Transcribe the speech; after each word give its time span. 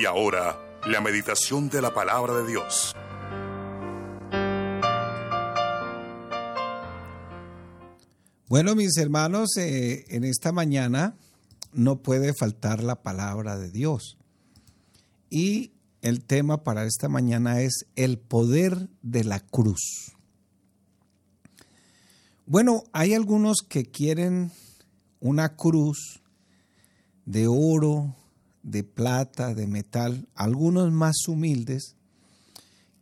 Y 0.00 0.06
ahora, 0.06 0.58
la 0.86 1.02
meditación 1.02 1.68
de 1.68 1.82
la 1.82 1.92
palabra 1.92 2.32
de 2.32 2.46
Dios. 2.46 2.96
Bueno, 8.48 8.74
mis 8.74 8.96
hermanos, 8.96 9.58
eh, 9.58 10.06
en 10.08 10.24
esta 10.24 10.52
mañana 10.52 11.18
no 11.74 12.00
puede 12.00 12.32
faltar 12.32 12.82
la 12.82 13.02
palabra 13.02 13.58
de 13.58 13.70
Dios. 13.70 14.16
Y 15.28 15.72
el 16.00 16.24
tema 16.24 16.64
para 16.64 16.86
esta 16.86 17.10
mañana 17.10 17.60
es 17.60 17.84
el 17.94 18.18
poder 18.18 18.88
de 19.02 19.24
la 19.24 19.40
cruz. 19.40 20.14
Bueno, 22.46 22.84
hay 22.94 23.12
algunos 23.12 23.58
que 23.68 23.84
quieren 23.84 24.50
una 25.20 25.56
cruz 25.56 26.22
de 27.26 27.48
oro, 27.48 28.16
de 28.62 28.84
plata, 28.84 29.54
de 29.54 29.66
metal. 29.66 30.28
Algunos 30.34 30.92
más 30.92 31.26
humildes 31.28 31.96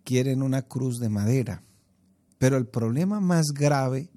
quieren 0.04 0.42
una 0.42 0.62
cruz 0.62 0.98
de 0.98 1.08
madera. 1.08 1.62
Pero 2.38 2.56
el 2.56 2.66
problema 2.66 3.20
más 3.20 3.46
grave 3.48 4.10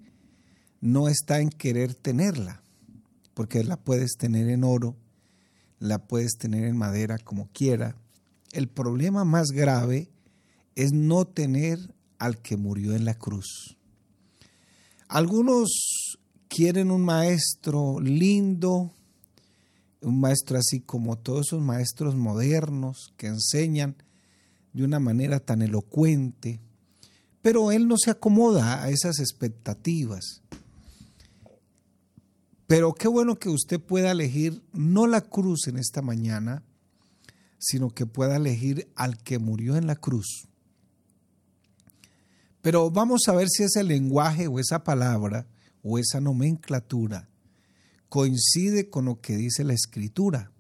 no 0.80 1.08
está 1.08 1.40
en 1.40 1.50
querer 1.50 1.96
tenerla, 1.96 2.64
porque 3.34 3.64
la 3.64 3.78
puedes 3.78 4.14
tener 4.18 4.50
en 4.50 4.64
oro, 4.64 4.96
la 5.80 6.08
puedes 6.08 6.34
tener 6.38 6.66
en 6.66 6.78
madera 6.78 7.18
como 7.18 7.50
quiera. 7.52 7.96
El 8.52 8.68
problema 8.68 9.26
más 9.26 9.48
grave 9.48 10.12
es 10.76 10.92
no 10.94 11.26
tener 11.26 11.94
al 12.20 12.42
que 12.42 12.58
murió 12.58 12.96
en 12.96 13.06
la 13.06 13.16
cruz. 13.16 13.78
Algunos 15.08 16.18
quieren 16.48 16.92
un 16.92 17.04
maestro 17.04 18.00
lindo, 18.00 18.94
un 20.02 20.20
maestro 20.20 20.58
así 20.58 20.82
como 20.82 21.18
todos 21.18 21.48
esos 21.48 21.62
maestros 21.62 22.16
modernos 22.16 23.14
que 23.18 23.28
enseñan 23.28 23.96
de 24.74 24.84
una 24.84 25.00
manera 25.00 25.40
tan 25.40 25.62
elocuente, 25.62 26.60
pero 27.42 27.72
él 27.72 27.88
no 27.88 27.98
se 27.98 28.12
acomoda 28.12 28.84
a 28.84 28.90
esas 28.90 29.20
expectativas. 29.20 30.42
Pero 32.68 32.94
qué 32.94 33.08
bueno 33.08 33.38
que 33.38 33.50
usted 33.50 33.80
pueda 33.80 34.12
elegir 34.12 34.64
no 34.74 35.08
la 35.08 35.22
cruz 35.22 35.68
en 35.68 35.78
esta 35.78 36.02
mañana, 36.02 36.64
sino 37.60 37.90
que 37.90 38.06
pueda 38.06 38.38
elegir 38.38 38.92
al 38.96 39.18
que 39.18 39.40
murió 39.40 39.76
en 39.76 39.88
la 39.88 39.96
cruz. 39.96 40.48
Pero 42.62 42.92
vamos 42.92 43.28
a 43.28 43.34
ver 43.34 43.50
si 43.50 43.64
ese 43.64 43.84
lenguaje 43.84 44.48
o 44.48 44.60
esa 44.60 44.84
palabra 44.84 45.48
o 45.84 45.98
esa 46.00 46.22
nomenclatura 46.22 47.31
coincide 48.12 48.90
con 48.90 49.06
lo 49.06 49.22
que 49.22 49.38
dice 49.38 49.64
la 49.64 49.72
escritura. 49.72 50.52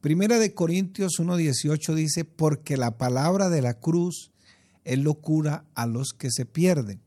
Primera 0.00 0.38
de 0.38 0.54
Corintios 0.54 1.18
1.18 1.18 1.94
dice, 1.94 2.24
porque 2.24 2.78
la 2.78 2.96
palabra 2.96 3.50
de 3.50 3.60
la 3.60 3.74
cruz 3.74 4.30
es 4.84 4.98
locura 4.98 5.66
a 5.74 5.86
los 5.86 6.14
que 6.14 6.30
se 6.30 6.46
pierden, 6.46 7.02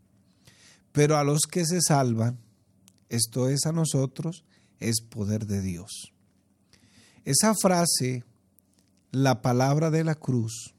pero 0.91 1.17
a 1.17 1.23
los 1.23 1.47
que 1.49 1.65
se 1.65 1.81
salvan 1.81 2.37
esto 3.09 3.49
es 3.49 3.65
a 3.65 3.71
nosotros, 3.71 4.45
es 4.79 5.01
poder 5.01 5.47
de 5.47 5.63
Dios. 5.63 6.13
Esa 7.25 7.55
frase, 7.55 8.23
la 9.09 9.41
palabra 9.41 9.89
de 9.89 10.03
la 10.03 10.13
cruz, 10.13 10.75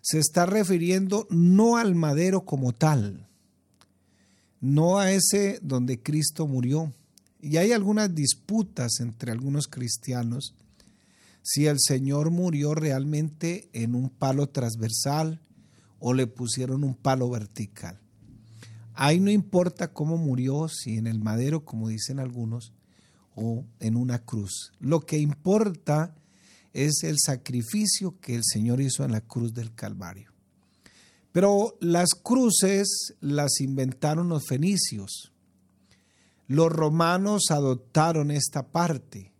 se 0.00 0.20
está 0.20 0.46
refiriendo 0.46 1.26
no 1.28 1.76
al 1.76 1.96
madero 1.96 2.44
como 2.44 2.72
tal, 2.72 3.26
no 4.60 5.00
a 5.00 5.10
ese 5.10 5.58
donde 5.60 6.00
Cristo 6.00 6.46
murió. 6.46 6.92
Y 7.40 7.56
hay 7.56 7.72
algunas 7.72 8.14
disputas 8.14 9.00
entre 9.00 9.32
algunos 9.32 9.68
cristianos 9.68 10.54
si 11.42 11.66
el 11.66 11.78
Señor 11.80 12.30
murió 12.30 12.74
realmente 12.74 13.70
en 13.72 13.94
un 13.94 14.10
palo 14.10 14.48
transversal 14.48 15.40
o 15.98 16.12
le 16.12 16.26
pusieron 16.26 16.84
un 16.84 16.94
palo 16.94 17.30
vertical. 17.30 17.98
Ahí 18.94 19.20
no 19.20 19.30
importa 19.30 19.92
cómo 19.92 20.16
murió, 20.16 20.68
si 20.68 20.98
en 20.98 21.06
el 21.06 21.20
madero, 21.20 21.64
como 21.64 21.88
dicen 21.88 22.18
algunos, 22.18 22.72
o 23.34 23.64
en 23.78 23.96
una 23.96 24.18
cruz. 24.18 24.72
Lo 24.80 25.00
que 25.00 25.18
importa 25.18 26.16
es 26.72 27.04
el 27.04 27.16
sacrificio 27.24 28.18
que 28.20 28.34
el 28.34 28.42
Señor 28.44 28.80
hizo 28.80 29.04
en 29.04 29.12
la 29.12 29.20
cruz 29.20 29.54
del 29.54 29.74
Calvario. 29.74 30.32
Pero 31.32 31.76
las 31.80 32.10
cruces 32.10 33.14
las 33.20 33.60
inventaron 33.60 34.28
los 34.28 34.46
fenicios. 34.46 35.32
Los 36.48 36.72
romanos 36.72 37.44
adoptaron 37.50 38.30
esta 38.30 38.68
parte 38.68 39.32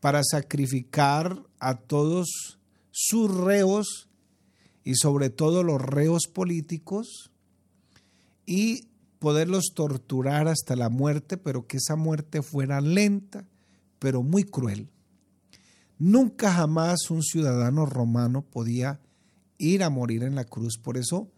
para 0.00 0.22
sacrificar 0.22 1.42
a 1.58 1.76
todos 1.76 2.58
sus 2.90 3.34
reos 3.34 4.08
y 4.84 4.96
sobre 4.96 5.30
todo 5.30 5.62
los 5.62 5.80
reos 5.80 6.26
políticos 6.32 7.30
y 8.44 8.88
poderlos 9.18 9.72
torturar 9.74 10.48
hasta 10.48 10.76
la 10.76 10.88
muerte, 10.88 11.36
pero 11.36 11.66
que 11.66 11.78
esa 11.78 11.96
muerte 11.96 12.42
fuera 12.42 12.80
lenta, 12.80 13.48
pero 13.98 14.22
muy 14.22 14.44
cruel. 14.44 14.88
Nunca 15.98 16.52
jamás 16.52 17.10
un 17.10 17.22
ciudadano 17.22 17.86
romano 17.86 18.42
podía 18.42 19.00
ir 19.58 19.82
a 19.82 19.90
morir 19.90 20.22
en 20.24 20.34
la 20.34 20.44
cruz. 20.44 20.78
Por 20.78 20.98
eso 20.98 21.30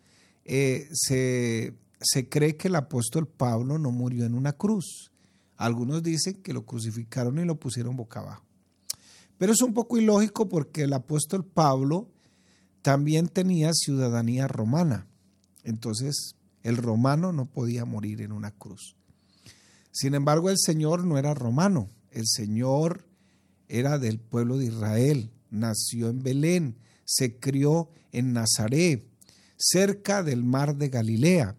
eh, 0.45 0.89
se, 0.93 1.75
se 2.01 2.29
cree 2.29 2.57
que 2.57 2.69
el 2.69 2.77
apóstol 2.77 3.27
Pablo 3.27 3.79
no 3.79 3.91
murió 3.91 4.25
en 4.25 4.35
una 4.35 4.53
cruz. 4.53 5.11
Algunos 5.57 6.03
dicen 6.03 6.43
que 6.43 6.53
lo 6.53 6.65
crucificaron 6.65 7.39
y 7.39 7.45
lo 7.45 7.59
pusieron 7.59 7.97
boca 7.97 8.21
abajo. 8.21 8.45
Pero 9.39 9.53
es 9.53 9.63
un 9.63 9.75
poco 9.75 9.99
ilógico 9.99 10.49
porque 10.49 10.83
el 10.83 10.93
apóstol 10.93 11.45
Pablo 11.45 12.11
también 12.83 13.29
tenía 13.29 13.73
ciudadanía 13.73 14.49
romana. 14.49 15.07
Entonces, 15.65 16.37
el 16.63 16.77
romano 16.77 17.33
no 17.33 17.47
podía 17.47 17.85
morir 17.85 18.21
en 18.21 18.33
una 18.33 18.51
cruz. 18.53 18.97
Sin 19.91 20.15
embargo, 20.15 20.51
el 20.51 20.59
Señor 20.59 21.05
no 21.05 21.19
era 21.19 21.35
romano, 21.35 21.91
el 22.11 22.27
Señor 22.27 23.07
era 23.69 23.99
del 23.99 24.19
pueblo 24.19 24.59
de 24.59 24.67
Israel, 24.67 25.31
nació 25.51 26.09
en 26.09 26.23
Belén, 26.23 26.77
se 27.05 27.39
crió 27.39 27.91
en 28.13 28.33
Nazaret, 28.33 29.09
cerca 29.57 30.23
del 30.23 30.45
mar 30.45 30.77
de 30.77 30.89
Galilea. 30.89 31.57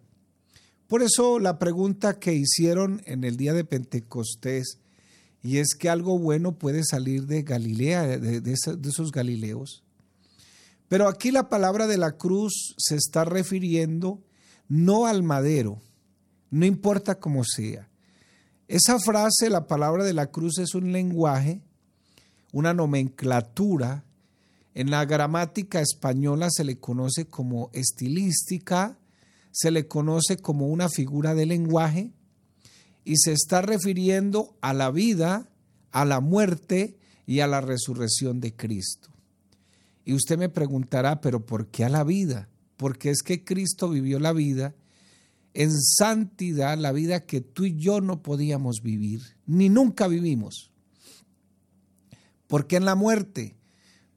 Por 0.90 1.04
eso 1.04 1.38
la 1.38 1.60
pregunta 1.60 2.18
que 2.18 2.34
hicieron 2.34 3.00
en 3.06 3.22
el 3.22 3.36
día 3.36 3.52
de 3.52 3.62
Pentecostés, 3.62 4.80
y 5.40 5.58
es 5.58 5.76
que 5.78 5.88
algo 5.88 6.18
bueno 6.18 6.58
puede 6.58 6.82
salir 6.82 7.28
de 7.28 7.44
Galilea, 7.44 8.18
de, 8.18 8.52
esos 8.52 9.12
galileos. 9.12 9.84
Pero 10.88 11.06
aquí 11.06 11.30
la 11.30 11.48
palabra 11.48 11.86
de 11.86 11.96
la 11.96 12.16
cruz 12.16 12.74
se 12.76 12.96
está 12.96 13.24
refiriendo 13.24 14.20
no 14.66 15.06
al 15.06 15.22
madero, 15.22 15.80
no 16.50 16.66
importa 16.66 17.20
cómo 17.20 17.44
sea. 17.44 17.88
Esa 18.66 18.98
frase, 18.98 19.48
la 19.48 19.68
palabra 19.68 20.02
de 20.02 20.12
la 20.12 20.26
cruz, 20.26 20.58
es 20.58 20.74
un 20.74 20.90
lenguaje, 20.90 21.60
una 22.52 22.74
nomenclatura. 22.74 24.02
En 24.74 24.90
la 24.90 25.04
gramática 25.04 25.80
española 25.80 26.48
se 26.50 26.64
le 26.64 26.80
conoce 26.80 27.26
como 27.26 27.70
estilística, 27.74 28.98
se 29.50 29.70
le 29.70 29.86
conoce 29.86 30.36
como 30.36 30.68
una 30.68 30.88
figura 30.88 31.34
de 31.34 31.46
lenguaje 31.46 32.12
y 33.04 33.16
se 33.16 33.32
está 33.32 33.62
refiriendo 33.62 34.56
a 34.60 34.72
la 34.72 34.90
vida, 34.90 35.50
a 35.90 36.04
la 36.04 36.20
muerte 36.20 36.98
y 37.26 37.40
a 37.40 37.46
la 37.46 37.60
resurrección 37.60 38.40
de 38.40 38.54
Cristo. 38.54 39.10
Y 40.04 40.14
usted 40.14 40.38
me 40.38 40.48
preguntará, 40.48 41.20
pero 41.20 41.44
¿por 41.44 41.68
qué 41.68 41.84
a 41.84 41.88
la 41.88 42.04
vida? 42.04 42.50
porque 42.80 43.10
es 43.10 43.20
que 43.22 43.44
Cristo 43.44 43.90
vivió 43.90 44.18
la 44.18 44.32
vida 44.32 44.74
en 45.52 45.70
santidad, 45.78 46.78
la 46.78 46.92
vida 46.92 47.26
que 47.26 47.42
tú 47.42 47.66
y 47.66 47.76
yo 47.76 48.00
no 48.00 48.22
podíamos 48.22 48.80
vivir, 48.82 49.20
ni 49.44 49.68
nunca 49.68 50.08
vivimos. 50.08 50.72
¿Por 52.46 52.66
qué 52.66 52.76
en 52.76 52.86
la 52.86 52.94
muerte? 52.94 53.58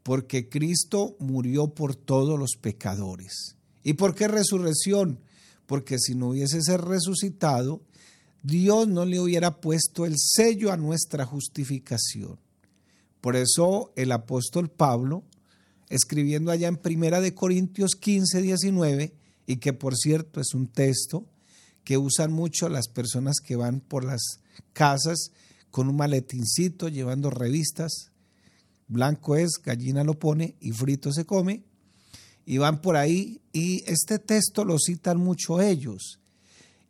Porque 0.02 0.48
Cristo 0.48 1.18
murió 1.20 1.74
por 1.74 1.98
todos 1.98 2.40
los 2.40 2.52
pecadores. 2.56 3.58
¿Y 3.84 3.96
por 3.96 4.16
qué 4.16 4.30
resurrección? 4.30 5.20
Porque 5.66 5.98
si 6.00 6.16
no 6.16 6.30
hubiese 6.30 6.78
resucitado, 6.78 7.82
Dios 8.42 8.88
no 8.88 9.06
le 9.06 9.20
hubiera 9.20 9.62
puesto 9.62 10.06
el 10.06 10.16
sello 10.18 10.72
a 10.72 10.78
nuestra 10.78 11.26
justificación. 11.26 12.40
Por 13.22 13.36
eso 13.36 13.94
el 13.96 14.12
apóstol 14.12 14.70
Pablo 14.70 15.24
escribiendo 15.94 16.52
allá 16.52 16.68
en 16.68 16.78
Primera 16.78 17.22
de 17.22 17.36
Corintios 17.36 17.92
15, 17.96 18.42
19, 18.42 19.14
y 19.46 19.58
que 19.58 19.74
por 19.74 19.96
cierto 19.96 20.42
es 20.42 20.56
un 20.56 20.68
texto 20.68 21.26
que 21.84 21.98
usan 21.98 22.32
mucho 22.34 22.68
las 22.68 22.88
personas 22.88 23.40
que 23.40 23.56
van 23.56 23.80
por 23.80 24.04
las 24.04 24.40
casas 24.74 25.32
con 25.70 25.90
un 25.90 25.96
maletincito 25.98 26.88
llevando 26.88 27.30
revistas. 27.30 28.12
Blanco 28.88 29.36
es, 29.36 29.62
gallina 29.64 30.04
lo 30.04 30.18
pone 30.18 30.56
y 30.60 30.72
frito 30.72 31.12
se 31.12 31.26
come. 31.26 31.64
Y 32.46 32.58
van 32.58 32.82
por 32.82 32.96
ahí 32.96 33.42
y 33.54 33.84
este 33.88 34.20
texto 34.20 34.66
lo 34.66 34.78
citan 34.80 35.18
mucho 35.18 35.62
ellos. 35.62 36.20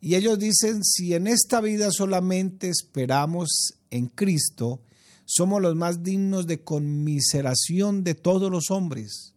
Y 0.00 0.16
ellos 0.16 0.38
dicen, 0.38 0.84
si 0.84 1.14
en 1.14 1.26
esta 1.26 1.60
vida 1.60 1.90
solamente 1.90 2.68
esperamos 2.68 3.74
en 3.90 4.08
Cristo, 4.08 4.82
somos 5.24 5.62
los 5.62 5.76
más 5.76 6.02
dignos 6.02 6.46
de 6.46 6.62
conmiseración 6.62 8.04
de 8.04 8.14
todos 8.14 8.50
los 8.50 8.70
hombres. 8.70 9.34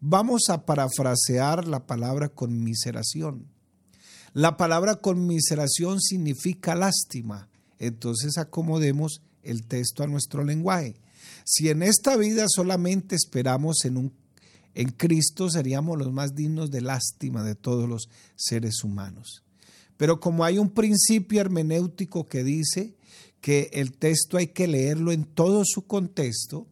Vamos 0.00 0.50
a 0.50 0.66
parafrasear 0.66 1.66
la 1.66 1.86
palabra 1.86 2.28
conmiseración. 2.28 3.46
La 4.32 4.56
palabra 4.56 4.96
conmiseración 4.96 6.00
significa 6.00 6.74
lástima. 6.74 7.48
Entonces 7.78 8.36
acomodemos 8.38 9.22
el 9.42 9.64
texto 9.64 10.02
a 10.02 10.06
nuestro 10.06 10.44
lenguaje. 10.44 10.96
Si 11.44 11.68
en 11.68 11.82
esta 11.82 12.16
vida 12.16 12.46
solamente 12.48 13.16
esperamos 13.16 13.84
en, 13.84 13.96
un, 13.96 14.12
en 14.74 14.90
Cristo, 14.90 15.50
seríamos 15.50 15.98
los 15.98 16.12
más 16.12 16.34
dignos 16.34 16.70
de 16.70 16.80
lástima 16.80 17.42
de 17.42 17.54
todos 17.54 17.88
los 17.88 18.08
seres 18.36 18.82
humanos. 18.82 19.44
Pero 19.96 20.20
como 20.20 20.44
hay 20.44 20.58
un 20.58 20.70
principio 20.70 21.40
hermenéutico 21.40 22.26
que 22.26 22.42
dice 22.42 22.96
que 23.40 23.70
el 23.72 23.92
texto 23.92 24.36
hay 24.36 24.48
que 24.48 24.66
leerlo 24.66 25.12
en 25.12 25.24
todo 25.24 25.62
su 25.64 25.86
contexto, 25.86 26.66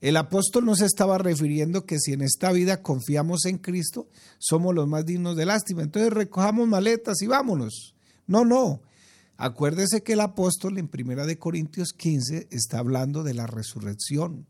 el 0.00 0.18
apóstol 0.18 0.66
no 0.66 0.76
se 0.76 0.84
estaba 0.84 1.16
refiriendo 1.16 1.86
que 1.86 1.98
si 1.98 2.12
en 2.12 2.20
esta 2.20 2.52
vida 2.52 2.82
confiamos 2.82 3.46
en 3.46 3.56
Cristo, 3.56 4.08
somos 4.38 4.74
los 4.74 4.86
más 4.86 5.06
dignos 5.06 5.34
de 5.34 5.46
lástima. 5.46 5.82
Entonces 5.82 6.12
recojamos 6.12 6.68
maletas 6.68 7.22
y 7.22 7.26
vámonos. 7.26 7.94
No, 8.26 8.44
no. 8.44 8.82
Acuérdese 9.36 10.02
que 10.02 10.12
el 10.12 10.20
apóstol 10.20 10.78
en 10.78 10.88
Primera 10.88 11.26
de 11.26 11.38
Corintios 11.38 11.92
15 11.94 12.48
está 12.50 12.78
hablando 12.78 13.22
de 13.22 13.34
la 13.34 13.46
resurrección. 13.46 14.46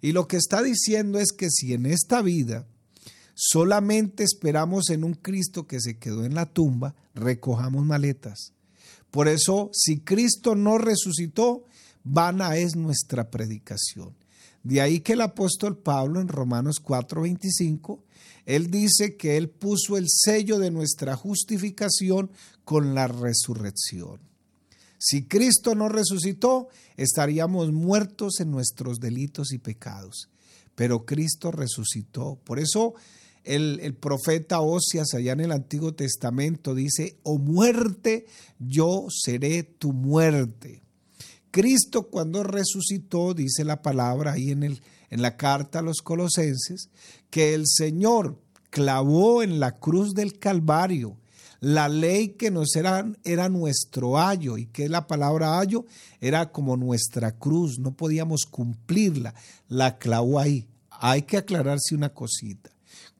Y 0.00 0.12
lo 0.12 0.28
que 0.28 0.36
está 0.36 0.62
diciendo 0.62 1.18
es 1.18 1.32
que 1.32 1.50
si 1.50 1.72
en 1.72 1.86
esta 1.86 2.22
vida 2.22 2.66
solamente 3.34 4.22
esperamos 4.24 4.90
en 4.90 5.04
un 5.04 5.14
Cristo 5.14 5.66
que 5.66 5.80
se 5.80 5.98
quedó 5.98 6.24
en 6.24 6.34
la 6.34 6.46
tumba, 6.46 6.94
recojamos 7.14 7.84
maletas. 7.84 8.52
Por 9.10 9.28
eso, 9.28 9.70
si 9.72 10.00
Cristo 10.00 10.54
no 10.56 10.78
resucitó, 10.78 11.64
vana 12.02 12.56
es 12.56 12.76
nuestra 12.76 13.30
predicación. 13.30 14.14
De 14.62 14.80
ahí 14.80 15.00
que 15.00 15.12
el 15.12 15.20
apóstol 15.20 15.78
Pablo 15.78 16.20
en 16.20 16.28
Romanos 16.28 16.76
4:25, 16.82 18.02
él 18.46 18.70
dice 18.70 19.16
que 19.16 19.36
él 19.36 19.50
puso 19.50 19.96
el 19.96 20.06
sello 20.08 20.58
de 20.58 20.70
nuestra 20.70 21.16
justificación 21.16 22.30
con 22.64 22.94
la 22.94 23.06
resurrección. 23.06 24.20
Si 25.06 25.26
Cristo 25.26 25.74
no 25.74 25.90
resucitó, 25.90 26.68
estaríamos 26.96 27.72
muertos 27.72 28.40
en 28.40 28.50
nuestros 28.50 29.00
delitos 29.00 29.52
y 29.52 29.58
pecados. 29.58 30.30
Pero 30.74 31.04
Cristo 31.04 31.50
resucitó. 31.52 32.40
Por 32.42 32.58
eso 32.58 32.94
el, 33.42 33.94
profeta 33.96 34.60
Osias 34.60 35.12
allá 35.12 35.32
en 35.32 35.40
el 35.40 35.52
Antiguo 35.52 35.92
Testamento 35.92 36.74
dice, 36.74 37.18
o 37.22 37.36
muerte, 37.36 38.24
yo 38.58 39.04
seré 39.10 39.62
tu 39.64 39.92
muerte. 39.92 40.82
Cristo 41.50 42.04
cuando 42.04 42.42
resucitó, 42.42 43.34
dice 43.34 43.62
la 43.62 43.82
palabra 43.82 44.32
ahí 44.32 44.52
en, 44.52 44.62
el, 44.62 44.80
en 45.10 45.20
la 45.20 45.36
carta 45.36 45.80
a 45.80 45.82
los 45.82 45.98
colosenses, 45.98 46.88
que 47.28 47.52
el 47.52 47.64
Señor 47.66 48.40
clavó 48.70 49.42
en 49.42 49.60
la 49.60 49.72
cruz 49.72 50.14
del 50.14 50.38
Calvario 50.38 51.18
la 51.64 51.88
ley 51.88 52.28
que 52.28 52.50
nos 52.50 52.76
era, 52.76 53.10
era 53.24 53.48
nuestro 53.48 54.20
ayo 54.20 54.58
y 54.58 54.66
que 54.66 54.86
la 54.90 55.06
palabra 55.06 55.58
ayo 55.58 55.86
era 56.20 56.52
como 56.52 56.76
nuestra 56.76 57.38
cruz, 57.38 57.78
no 57.78 57.96
podíamos 57.96 58.42
cumplirla, 58.44 59.34
la 59.68 59.96
clavó 59.96 60.38
ahí. 60.38 60.68
Hay 60.90 61.22
que 61.22 61.38
aclararse 61.38 61.94
una 61.94 62.10
cosita. 62.10 62.68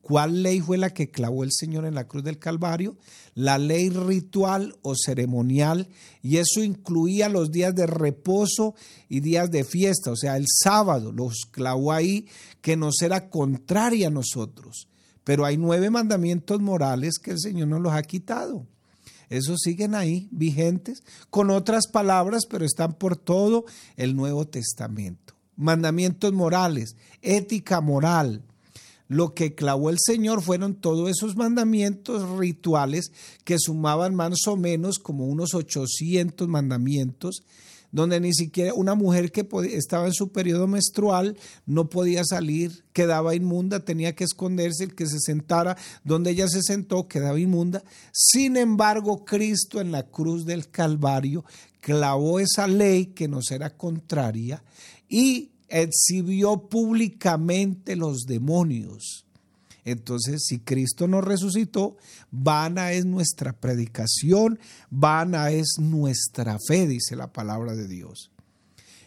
¿Cuál 0.03 0.43
ley 0.43 0.61
fue 0.61 0.77
la 0.77 0.91
que 0.91 1.11
clavó 1.11 1.43
el 1.43 1.53
Señor 1.53 1.87
en 1.87 1.95
la 1.95 2.07
cruz 2.07 2.23
del 2.23 2.39
Calvario? 2.39 2.99
La 3.35 3.57
ley 3.57 3.89
ritual 3.89 4.77
o 4.83 4.95
ceremonial, 4.95 5.89
y 6.21 6.37
eso 6.37 6.63
incluía 6.63 7.31
los 7.31 7.51
días 7.51 7.75
de 7.75 7.87
reposo 7.87 8.75
y 9.09 9.21
días 9.21 9.51
de 9.51 9.65
fiesta, 9.65 10.11
o 10.11 10.17
sea, 10.17 10.37
el 10.37 10.45
sábado 10.47 11.13
los 11.13 11.47
clavó 11.51 11.93
ahí, 11.93 12.27
que 12.61 12.77
nos 12.77 13.01
era 13.01 13.31
contraria 13.31 14.09
a 14.09 14.11
nosotros. 14.11 14.89
Pero 15.25 15.45
hay 15.45 15.57
nueve 15.57 15.91
mandamientos 15.91 16.61
morales 16.61 17.19
que 17.19 17.33
el 17.33 17.41
Señor 17.41 17.69
nos 17.69 17.81
los 17.81 17.93
ha 17.93 18.03
quitado. 18.03 18.67
Esos 19.31 19.61
siguen 19.61 19.95
ahí, 19.95 20.29
vigentes, 20.31 21.03
con 21.31 21.51
otras 21.51 21.87
palabras, 21.89 22.43
pero 22.49 22.65
están 22.65 22.95
por 22.95 23.17
todo 23.17 23.65
el 23.97 24.15
Nuevo 24.15 24.47
Testamento. 24.47 25.35
Mandamientos 25.57 26.33
morales, 26.33 26.97
ética 27.23 27.81
moral, 27.81 28.43
lo 29.09 29.35
que 29.35 29.55
clavó 29.55 29.91
el 29.91 29.99
Señor 29.99 30.43
fueron 30.43 30.75
todos 30.75 31.11
esos 31.11 31.37
mandamientos 31.37 32.39
rituales 32.39 33.13
que 33.45 33.59
sumaban 33.59 34.15
más 34.15 34.47
o 34.47 34.57
menos 34.57 34.99
como 34.99 35.27
unos 35.27 35.55
800 35.55 36.49
mandamientos, 36.49 37.43
donde 37.95 38.19
ni 38.19 38.35
siquiera 38.35 38.75
una 38.75 38.97
mujer 38.97 39.31
que 39.31 39.47
estaba 39.71 40.07
en 40.07 40.13
su 40.13 40.33
periodo 40.33 40.67
menstrual 40.67 41.39
no 41.65 41.89
podía 41.89 42.25
salir, 42.25 42.85
quedaba 42.93 43.37
inmunda, 43.37 43.85
tenía 43.85 44.17
que 44.17 44.25
esconderse, 44.25 44.83
el 44.83 44.97
que 44.97 45.07
se 45.07 45.21
sentara 45.21 45.77
donde 46.03 46.33
ella 46.33 46.49
se 46.49 46.61
sentó 46.63 47.07
quedaba 47.07 47.39
inmunda. 47.39 47.85
Sin 48.11 48.57
embargo, 48.57 49.25
Cristo 49.25 49.81
en 49.81 49.93
la 49.93 50.03
cruz 50.03 50.45
del 50.45 50.71
Calvario 50.71 51.45
clavó 51.79 52.41
esa 52.41 52.67
ley 52.67 53.07
que 53.07 53.29
nos 53.29 53.53
era 53.53 53.71
contraria 53.71 54.65
y 55.09 55.53
exhibió 55.69 56.69
públicamente 56.69 57.95
los 57.95 58.23
demonios. 58.27 59.25
Entonces, 59.85 60.45
si 60.47 60.61
Cristo 60.61 61.07
nos 61.09 61.25
resucitó, 61.25 61.97
vana 62.31 62.93
es 62.93 63.05
nuestra 63.05 63.53
predicación, 63.53 64.59
vana 64.91 65.51
es 65.51 65.77
nuestra 65.79 66.59
fe, 66.67 66.87
dice 66.87 67.17
la 67.17 67.33
palabra 67.33 67.75
de 67.75 67.87
Dios. 67.87 68.31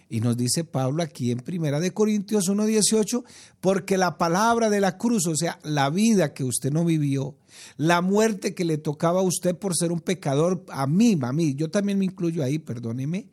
Y 0.10 0.22
nos 0.22 0.38
dice 0.38 0.64
Pablo 0.64 1.04
aquí 1.04 1.32
en 1.32 1.40
Primera 1.40 1.82
de 1.82 1.92
Corintios 1.92 2.48
1:18, 2.48 3.26
porque 3.60 3.98
la 3.98 4.18
palabra 4.18 4.70
de 4.70 4.80
la 4.80 4.98
cruz, 4.98 5.28
o 5.28 5.36
sea, 5.36 5.60
la 5.64 5.90
vida 5.90 6.34
que 6.34 6.46
usted 6.46 6.72
no 6.72 6.86
vivió, 6.86 7.36
la 7.76 8.02
muerte 8.02 8.54
que 8.54 8.64
le 8.64 8.78
tocaba 8.78 9.20
a 9.20 9.24
usted 9.24 9.56
por 9.56 9.76
ser 9.76 9.92
un 9.92 10.00
pecador, 10.00 10.64
a 10.70 10.88
mí, 10.88 11.18
a 11.22 11.34
mí, 11.34 11.56
yo 11.56 11.70
también 11.70 12.00
me 12.00 12.06
incluyo 12.06 12.42
ahí, 12.42 12.58
perdóneme, 12.58 13.28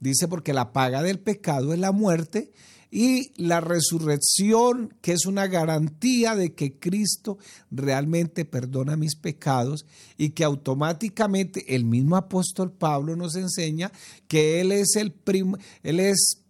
Dice 0.00 0.28
porque 0.28 0.52
la 0.52 0.72
paga 0.72 1.02
del 1.02 1.18
pecado 1.18 1.72
es 1.72 1.78
la 1.78 1.92
muerte 1.92 2.52
y 2.90 3.32
la 3.36 3.60
resurrección, 3.60 4.94
que 5.02 5.12
es 5.12 5.26
una 5.26 5.46
garantía 5.46 6.34
de 6.34 6.54
que 6.54 6.78
Cristo 6.78 7.38
realmente 7.70 8.44
perdona 8.44 8.96
mis 8.96 9.16
pecados 9.16 9.84
y 10.16 10.30
que 10.30 10.44
automáticamente 10.44 11.74
el 11.74 11.84
mismo 11.84 12.16
apóstol 12.16 12.72
Pablo 12.72 13.14
nos 13.16 13.34
enseña 13.36 13.92
que 14.26 14.60
Él 14.60 14.72
es 14.72 14.96
el 14.96 15.12
primo, 15.12 15.58
Él 15.82 16.00
es, 16.00 16.42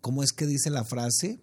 ¿cómo 0.00 0.22
es 0.22 0.32
que 0.32 0.46
dice 0.46 0.70
la 0.70 0.84
frase? 0.84 1.38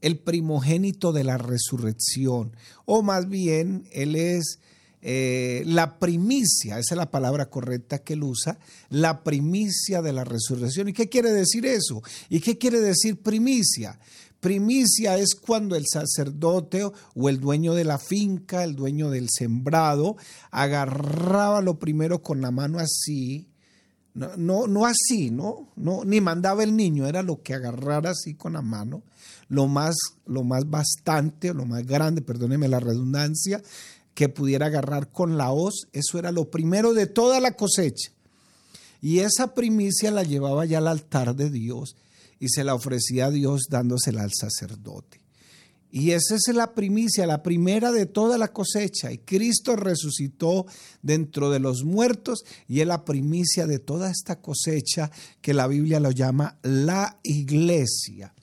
El 0.00 0.18
primogénito 0.18 1.12
de 1.12 1.24
la 1.24 1.36
resurrección, 1.36 2.56
o 2.86 3.02
más 3.02 3.28
bien, 3.28 3.86
Él 3.92 4.14
es 4.16 4.60
eh, 5.02 5.62
la 5.66 5.98
primicia, 5.98 6.78
esa 6.78 6.94
es 6.94 6.98
la 6.98 7.10
palabra 7.10 7.48
correcta 7.48 8.00
que 8.00 8.12
él 8.14 8.22
usa, 8.22 8.58
la 8.90 9.22
primicia 9.24 10.02
de 10.02 10.12
la 10.12 10.24
resurrección. 10.24 10.88
¿Y 10.88 10.92
qué 10.92 11.08
quiere 11.08 11.32
decir 11.32 11.64
eso? 11.64 12.02
¿Y 12.28 12.40
qué 12.40 12.58
quiere 12.58 12.80
decir 12.80 13.22
primicia? 13.22 13.98
Primicia 14.40 15.18
es 15.18 15.34
cuando 15.34 15.76
el 15.76 15.84
sacerdote 15.86 16.84
o 16.84 17.28
el 17.28 17.40
dueño 17.40 17.74
de 17.74 17.84
la 17.84 17.98
finca, 17.98 18.64
el 18.64 18.74
dueño 18.74 19.10
del 19.10 19.28
sembrado, 19.30 20.16
agarraba 20.50 21.60
lo 21.60 21.78
primero 21.78 22.22
con 22.22 22.40
la 22.40 22.50
mano 22.50 22.78
así, 22.78 23.48
no, 24.14 24.36
no, 24.36 24.66
no 24.66 24.86
así, 24.86 25.30
¿no? 25.30 25.68
no, 25.76 26.04
ni 26.04 26.20
mandaba 26.20 26.64
el 26.64 26.74
niño, 26.74 27.06
era 27.06 27.22
lo 27.22 27.42
que 27.42 27.54
agarrara 27.54 28.10
así 28.10 28.34
con 28.34 28.54
la 28.54 28.62
mano, 28.62 29.02
lo 29.48 29.66
más, 29.66 29.94
lo 30.26 30.42
más 30.42 30.68
bastante, 30.68 31.54
lo 31.54 31.66
más 31.66 31.86
grande, 31.86 32.22
perdóneme 32.22 32.68
la 32.68 32.80
redundancia, 32.80 33.62
que 34.20 34.28
pudiera 34.28 34.66
agarrar 34.66 35.10
con 35.10 35.38
la 35.38 35.50
hoz. 35.50 35.88
Eso 35.94 36.18
era 36.18 36.30
lo 36.30 36.50
primero 36.50 36.92
de 36.92 37.06
toda 37.06 37.40
la 37.40 37.52
cosecha. 37.52 38.12
Y 39.00 39.20
esa 39.20 39.54
primicia 39.54 40.10
la 40.10 40.24
llevaba 40.24 40.66
ya 40.66 40.76
al 40.76 40.88
altar 40.88 41.34
de 41.34 41.48
Dios 41.48 41.96
y 42.38 42.50
se 42.50 42.62
la 42.62 42.74
ofrecía 42.74 43.24
a 43.24 43.30
Dios 43.30 43.62
dándosela 43.70 44.22
al 44.22 44.32
sacerdote. 44.38 45.22
Y 45.90 46.10
esa 46.10 46.34
es 46.34 46.54
la 46.54 46.74
primicia, 46.74 47.26
la 47.26 47.42
primera 47.42 47.92
de 47.92 48.04
toda 48.04 48.36
la 48.36 48.48
cosecha. 48.48 49.10
Y 49.10 49.16
Cristo 49.16 49.74
resucitó 49.74 50.66
dentro 51.00 51.48
de 51.48 51.60
los 51.60 51.84
muertos 51.84 52.44
y 52.68 52.80
es 52.80 52.86
la 52.86 53.06
primicia 53.06 53.66
de 53.66 53.78
toda 53.78 54.10
esta 54.10 54.42
cosecha 54.42 55.10
que 55.40 55.54
la 55.54 55.66
Biblia 55.66 55.98
lo 55.98 56.10
llama 56.10 56.58
la 56.62 57.18
iglesia. 57.22 58.34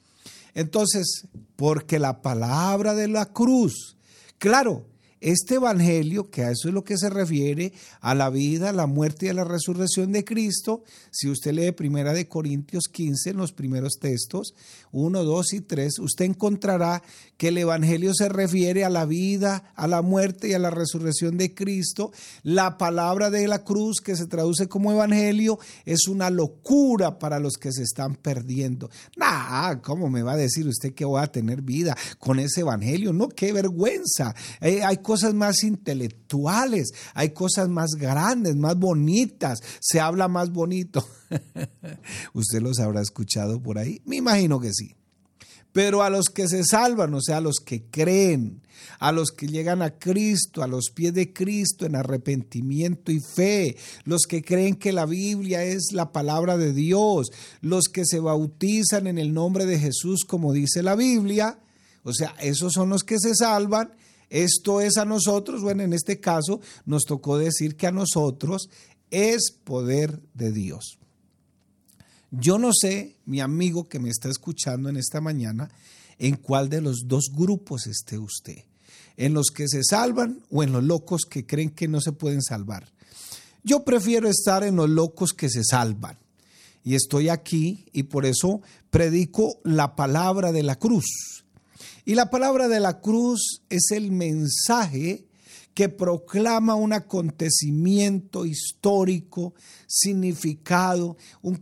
Entonces, 0.56 1.28
porque 1.56 2.00
la 2.00 2.24
palabra 2.24 2.96
de 2.96 3.10
la 3.10 3.28
cruz, 3.32 3.96
claro, 4.40 4.88
este 5.20 5.56
evangelio, 5.56 6.30
que 6.30 6.44
a 6.44 6.52
eso 6.52 6.68
es 6.68 6.74
lo 6.74 6.84
que 6.84 6.98
se 6.98 7.10
refiere, 7.10 7.74
a 8.02 8.14
la 8.16 8.30
vida, 8.30 8.72
la 8.72 8.88
muerte 8.88 9.26
y 9.26 9.30
a 9.30 9.34
la 9.34 9.44
resurrección 9.44 10.12
de 10.12 10.24
Cristo, 10.24 10.84
si 11.12 11.30
usted 11.30 11.54
lee 11.54 11.72
Primera 11.72 12.14
de 12.14 12.28
Corintios 12.28 12.86
15 12.92 13.32
en 13.32 13.38
los 13.38 13.52
primeros 13.52 13.98
textos, 14.00 14.54
1, 14.98 15.24
2 15.24 15.54
y 15.54 15.62
3, 15.62 16.00
usted 16.00 16.26
encontrará 16.26 17.04
que 17.38 17.50
el 17.50 17.58
evangelio 17.58 18.14
se 18.16 18.30
refiere 18.30 18.84
a 18.84 18.90
la 18.90 19.06
vida, 19.06 19.72
a 19.76 19.88
la 19.88 20.02
muerte 20.02 20.50
y 20.50 20.54
a 20.54 20.60
la 20.60 20.72
resurrección 20.72 21.38
de 21.38 21.54
Cristo. 21.54 22.12
La 22.44 22.78
palabra 22.78 23.30
de 23.30 23.48
la 23.48 23.64
cruz 23.64 24.02
que 24.02 24.16
se 24.16 24.26
traduce 24.26 24.68
como 24.68 24.92
evangelio 24.92 25.60
es 25.86 26.08
una 26.08 26.30
locura 26.30 27.20
para 27.20 27.40
los 27.40 27.58
que 27.58 27.72
se 27.72 27.84
están 27.84 28.16
perdiendo. 28.16 28.90
Nah, 29.16 29.76
¿cómo 29.82 30.10
me 30.10 30.24
va 30.24 30.34
a 30.34 30.38
decir 30.38 30.68
usted 30.68 30.94
que 30.94 31.06
voy 31.06 31.22
a 31.22 31.32
tener 31.32 31.62
vida 31.62 31.96
con 32.18 32.40
ese 32.40 32.62
evangelio? 32.62 33.14
No, 33.14 33.30
qué 33.30 33.54
vergüenza. 33.54 34.34
Eh, 34.62 34.84
hay 34.84 34.98
cosas 34.98 35.34
más 35.36 35.64
intelectuales, 35.64 36.92
hay 37.14 37.30
cosas 37.30 37.70
más 37.70 37.92
grandes, 37.92 38.56
más 38.56 38.78
bonitas, 38.78 39.60
se 39.80 40.00
habla 40.00 40.28
más 40.28 40.52
bonito. 40.52 41.06
¿Usted 42.34 42.62
los 42.62 42.80
habrá 42.80 43.02
escuchado 43.02 43.62
por 43.62 43.78
ahí? 43.78 44.02
Me 44.06 44.18
imagino 44.18 44.60
que 44.60 44.72
sí. 44.74 44.96
Pero 45.74 46.02
a 46.02 46.10
los 46.10 46.26
que 46.26 46.48
se 46.48 46.64
salvan, 46.64 47.14
o 47.14 47.22
sea, 47.22 47.38
a 47.38 47.42
los 47.42 47.58
que 47.58 47.84
creen, 47.84 48.62
a 49.00 49.12
los 49.12 49.30
que 49.30 49.48
llegan 49.48 49.82
a 49.82 50.00
Cristo, 50.00 50.64
a 50.64 50.68
los 50.68 50.90
pies 50.90 51.14
de 51.14 51.34
Cristo 51.34 51.86
en 51.86 51.96
arrepentimiento 51.96 53.12
y 53.12 53.20
fe, 53.20 53.78
los 54.04 54.24
que 54.28 54.42
creen 54.42 54.76
que 54.76 54.92
la 54.92 55.06
Biblia 55.06 55.64
es 55.64 55.92
la 55.92 56.12
palabra 56.12 56.58
de 56.58 56.74
Dios, 56.74 57.30
los 57.62 57.86
que 57.86 58.04
se 58.06 58.20
bautizan 58.20 59.06
en 59.06 59.20
el 59.20 59.34
nombre 59.34 59.66
de 59.66 59.78
Jesús 59.78 60.26
como 60.26 60.52
dice 60.52 60.82
la 60.82 60.96
Biblia, 60.96 61.60
o 62.04 62.14
sea, 62.14 62.34
esos 62.42 62.74
son 62.74 62.90
los 62.90 63.04
que 63.04 63.20
se 63.20 63.36
salvan 63.36 63.92
esto 64.30 64.82
es 64.82 64.98
a 64.98 65.06
nosotros, 65.06 65.62
bueno, 65.62 65.84
en 65.84 65.94
este 65.94 66.20
caso 66.20 66.60
nos 66.86 67.04
tocó 67.04 67.38
decir 67.38 67.76
que 67.78 67.88
a 67.88 67.92
nosotros 67.92 68.70
es 69.10 69.52
poder 69.64 70.22
de 70.34 70.52
Dios. 70.52 70.97
Yo 72.32 72.58
no 72.58 72.72
sé, 72.74 73.16
mi 73.26 73.40
amigo 73.40 73.88
que 73.88 74.00
me 74.00 74.10
está 74.10 74.30
escuchando 74.30 74.90
en 74.90 74.98
esta 74.98 75.22
mañana, 75.22 75.70
en 76.20 76.36
cuál 76.36 76.70
de 76.70 76.82
los 76.82 77.08
dos 77.08 77.32
grupos 77.34 77.88
esté 77.88 78.18
usted, 78.18 78.64
en 79.16 79.34
los 79.34 79.48
que 79.48 79.68
se 79.68 79.84
salvan 79.84 80.42
o 80.52 80.64
en 80.64 80.72
los 80.72 80.84
locos 80.84 81.22
que 81.30 81.46
creen 81.46 81.70
que 81.70 81.88
no 81.88 82.02
se 82.02 82.12
pueden 82.12 82.42
salvar. 82.42 82.92
Yo 83.64 83.84
prefiero 83.84 84.30
estar 84.30 84.64
en 84.64 84.76
los 84.76 84.90
locos 84.90 85.34
que 85.34 85.50
se 85.50 85.64
salvan. 85.64 86.18
Y 86.84 86.96
estoy 86.96 87.28
aquí 87.28 87.86
y 87.92 88.04
por 88.04 88.26
eso 88.26 88.62
predico 88.90 89.60
la 89.66 89.98
palabra 89.98 90.54
de 90.54 90.64
la 90.64 90.78
cruz 90.78 91.38
y 92.08 92.16
la 92.16 92.30
palabra 92.30 92.70
de 92.70 92.80
la 92.80 93.02
cruz 93.02 93.64
es 93.70 93.92
el 93.92 94.14
mensaje 94.14 95.26
que 95.78 95.90
proclama 95.90 96.74
un 96.74 96.92
acontecimiento 96.92 98.48
histórico, 98.48 99.54
significado, 99.86 101.18
un, 101.44 101.60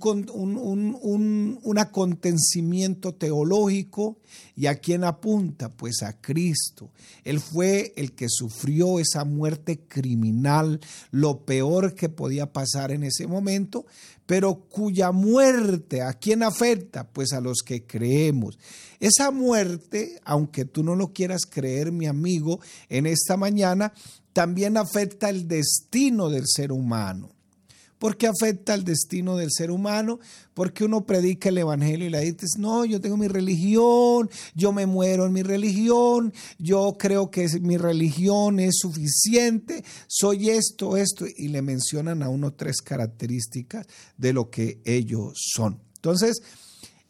un, 1.62 1.78
acontecimiento 1.78 3.14
teológico. 3.14 4.22
¿Y 4.56 4.68
a 4.68 4.76
quién 4.76 5.04
apunta? 5.04 5.68
Pues 5.68 6.02
a 6.02 6.14
Cristo. 6.22 6.92
Él 7.26 7.42
fue 7.42 7.92
el 7.98 8.14
que 8.14 8.28
sufrió 8.30 9.02
esa 9.02 9.26
muerte 9.26 9.82
criminal, 9.86 10.80
lo 11.12 11.42
peor 11.44 11.94
que 11.94 12.08
podía 12.08 12.54
pasar 12.54 12.94
en 12.94 13.04
ese 13.04 13.28
momento, 13.28 13.86
pero 14.26 14.56
cuya 14.70 15.12
muerte, 15.12 16.02
¿a 16.02 16.14
quién 16.14 16.42
afecta? 16.44 17.08
Pues 17.08 17.34
a 17.34 17.42
los 17.42 17.60
que 17.64 17.86
creemos. 17.86 18.58
Esa 19.00 19.30
muerte, 19.32 20.20
aunque 20.24 20.66
tú 20.66 20.84
no 20.84 20.96
lo 20.96 21.14
quieras 21.14 21.42
creer, 21.50 21.92
mi 21.92 22.08
amigo, 22.08 22.60
en 22.90 23.06
esta 23.06 23.38
mañana, 23.38 23.94
también 24.34 24.78
afecta 24.78 25.30
el 25.30 25.48
destino 25.48 26.30
del 26.30 26.44
ser 26.48 26.72
humano. 26.72 27.35
¿Por 28.00 28.18
qué 28.18 28.28
afecta 28.28 28.74
el 28.74 28.84
destino 28.84 29.38
del 29.38 29.50
ser 29.52 29.72
humano? 29.72 30.20
Porque 30.54 30.84
uno 30.84 31.06
predica 31.06 31.50
el 31.50 31.58
Evangelio 31.58 32.08
y 32.08 32.10
le 32.10 32.20
dices, 32.20 32.52
no, 32.58 32.86
yo 32.86 33.00
tengo 33.00 33.18
mi 33.18 33.28
religión, 33.28 34.30
yo 34.54 34.74
me 34.74 34.86
muero 34.86 35.26
en 35.26 35.34
mi 35.34 35.44
religión, 35.44 36.34
yo 36.60 36.96
creo 37.00 37.32
que 37.32 37.48
mi 37.62 37.78
religión 37.78 38.60
es 38.60 38.76
suficiente, 38.80 39.84
soy 40.08 40.50
esto, 40.50 40.98
esto, 40.98 41.26
y 41.26 41.48
le 41.48 41.62
mencionan 41.62 42.22
a 42.22 42.30
uno 42.30 42.54
tres 42.54 42.82
características 42.82 43.88
de 44.18 44.34
lo 44.34 44.50
que 44.50 44.82
ellos 44.84 45.34
son. 45.54 45.80
Entonces, 45.96 46.42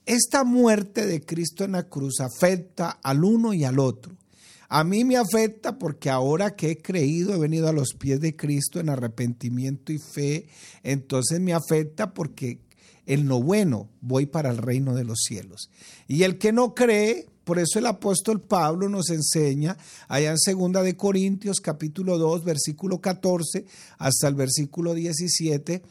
esta 0.06 0.44
muerte 0.44 1.08
de 1.08 1.22
Cristo 1.22 1.64
en 1.64 1.72
la 1.72 1.90
cruz 1.90 2.20
afecta 2.20 2.92
al 3.02 3.24
uno 3.24 3.54
y 3.54 3.64
al 3.64 3.80
otro. 3.80 4.16
A 4.78 4.84
mí 4.84 5.06
me 5.06 5.16
afecta 5.16 5.80
porque 5.80 6.10
ahora 6.10 6.58
que 6.58 6.72
he 6.72 6.78
creído, 6.82 7.34
he 7.34 7.40
venido 7.40 7.70
a 7.70 7.72
los 7.72 7.94
pies 7.94 8.20
de 8.20 8.36
Cristo 8.36 8.82
en 8.82 8.90
arrepentimiento 8.90 9.94
y 9.94 10.00
fe, 10.00 10.50
entonces 10.84 11.40
me 11.40 11.54
afecta 11.54 12.14
porque 12.14 12.60
en 13.06 13.30
lo 13.30 13.42
bueno 13.42 13.88
voy 14.02 14.26
para 14.26 14.50
el 14.50 14.58
reino 14.58 14.94
de 14.94 15.06
los 15.06 15.20
cielos. 15.26 15.70
Y 16.10 16.24
el 16.24 16.38
que 16.38 16.52
no 16.52 16.76
cree, 16.76 17.26
por 17.46 17.58
eso 17.58 17.80
el 17.80 17.86
apóstol 17.86 18.42
Pablo 18.42 18.90
nos 18.90 19.12
enseña 19.12 19.78
allá 20.10 20.32
en 20.32 20.40
segunda 20.40 20.84
de 20.84 20.98
Corintios 20.98 21.62
capítulo 21.62 22.18
2 22.18 22.44
versículo 22.44 23.00
14 23.00 23.64
hasta 23.98 24.28
el 24.28 24.36
versículo 24.36 24.94
17 24.94 25.84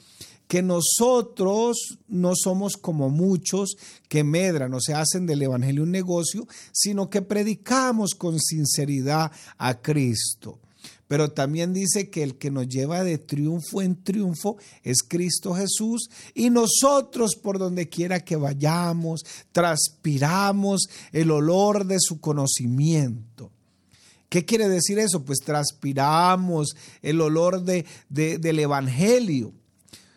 que 0.48 0.62
nosotros 0.62 1.98
no 2.08 2.32
somos 2.34 2.74
como 2.74 3.08
muchos 3.08 3.76
que 4.08 4.24
medran 4.24 4.74
o 4.74 4.80
se 4.80 4.94
hacen 4.94 5.26
del 5.26 5.42
Evangelio 5.42 5.82
un 5.82 5.90
negocio, 5.90 6.46
sino 6.72 7.08
que 7.08 7.22
predicamos 7.22 8.14
con 8.14 8.38
sinceridad 8.38 9.32
a 9.58 9.80
Cristo. 9.80 10.58
Pero 11.06 11.30
también 11.32 11.72
dice 11.72 12.08
que 12.10 12.22
el 12.22 12.36
que 12.36 12.50
nos 12.50 12.66
lleva 12.66 13.04
de 13.04 13.18
triunfo 13.18 13.82
en 13.82 14.02
triunfo 14.02 14.56
es 14.82 15.02
Cristo 15.02 15.54
Jesús 15.54 16.08
y 16.34 16.50
nosotros 16.50 17.36
por 17.36 17.58
donde 17.58 17.88
quiera 17.88 18.24
que 18.24 18.36
vayamos, 18.36 19.24
transpiramos 19.52 20.88
el 21.12 21.30
olor 21.30 21.86
de 21.86 21.98
su 22.00 22.20
conocimiento. 22.20 23.50
¿Qué 24.28 24.44
quiere 24.44 24.68
decir 24.68 24.98
eso? 24.98 25.24
Pues 25.24 25.40
transpiramos 25.40 26.74
el 27.02 27.20
olor 27.20 27.62
de, 27.62 27.84
del 28.08 28.58
Evangelio 28.58 29.52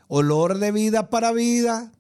olor 0.08 0.60
de 0.60 0.72
vida 0.72 1.10
para 1.10 1.32
vida 1.32 1.92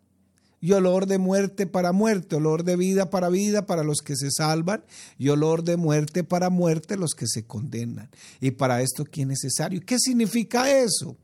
y 0.59 0.71
olor 0.71 1.05
de 1.05 1.17
muerte 1.17 1.67
para 1.67 1.91
muerte, 1.91 2.35
olor 2.35 2.63
de 2.63 2.75
vida 2.75 3.09
para 3.09 3.29
vida 3.29 3.65
para 3.65 3.83
los 3.83 3.99
que 3.99 4.15
se 4.15 4.31
salvan 4.31 4.83
y 5.17 5.29
olor 5.29 5.63
de 5.63 5.77
muerte 5.77 6.23
para 6.23 6.49
muerte 6.49 6.97
los 6.97 7.13
que 7.13 7.27
se 7.27 7.45
condenan. 7.45 8.09
Y 8.41 8.51
para 8.51 8.81
esto, 8.81 9.05
¿qué 9.05 9.21
es 9.21 9.27
necesario? 9.27 9.81
¿Qué 9.85 9.99
significa 9.99 10.71
eso? 10.71 11.15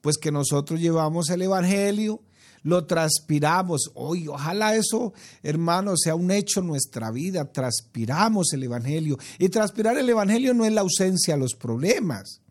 Pues 0.00 0.18
que 0.18 0.30
nosotros 0.30 0.80
llevamos 0.80 1.30
el 1.30 1.42
Evangelio, 1.42 2.20
lo 2.62 2.84
transpiramos. 2.84 3.90
Hoy, 3.94 4.28
ojalá 4.28 4.74
eso, 4.74 5.14
hermano, 5.42 5.96
sea 5.96 6.14
un 6.14 6.30
hecho 6.30 6.60
en 6.60 6.66
nuestra 6.66 7.10
vida. 7.10 7.50
Transpiramos 7.52 8.52
el 8.52 8.64
Evangelio. 8.64 9.18
Y 9.38 9.48
transpirar 9.48 9.96
el 9.96 10.08
Evangelio 10.08 10.52
no 10.52 10.64
es 10.64 10.72
la 10.72 10.82
ausencia 10.82 11.34
de 11.34 11.40
los 11.40 11.54
problemas. 11.54 12.42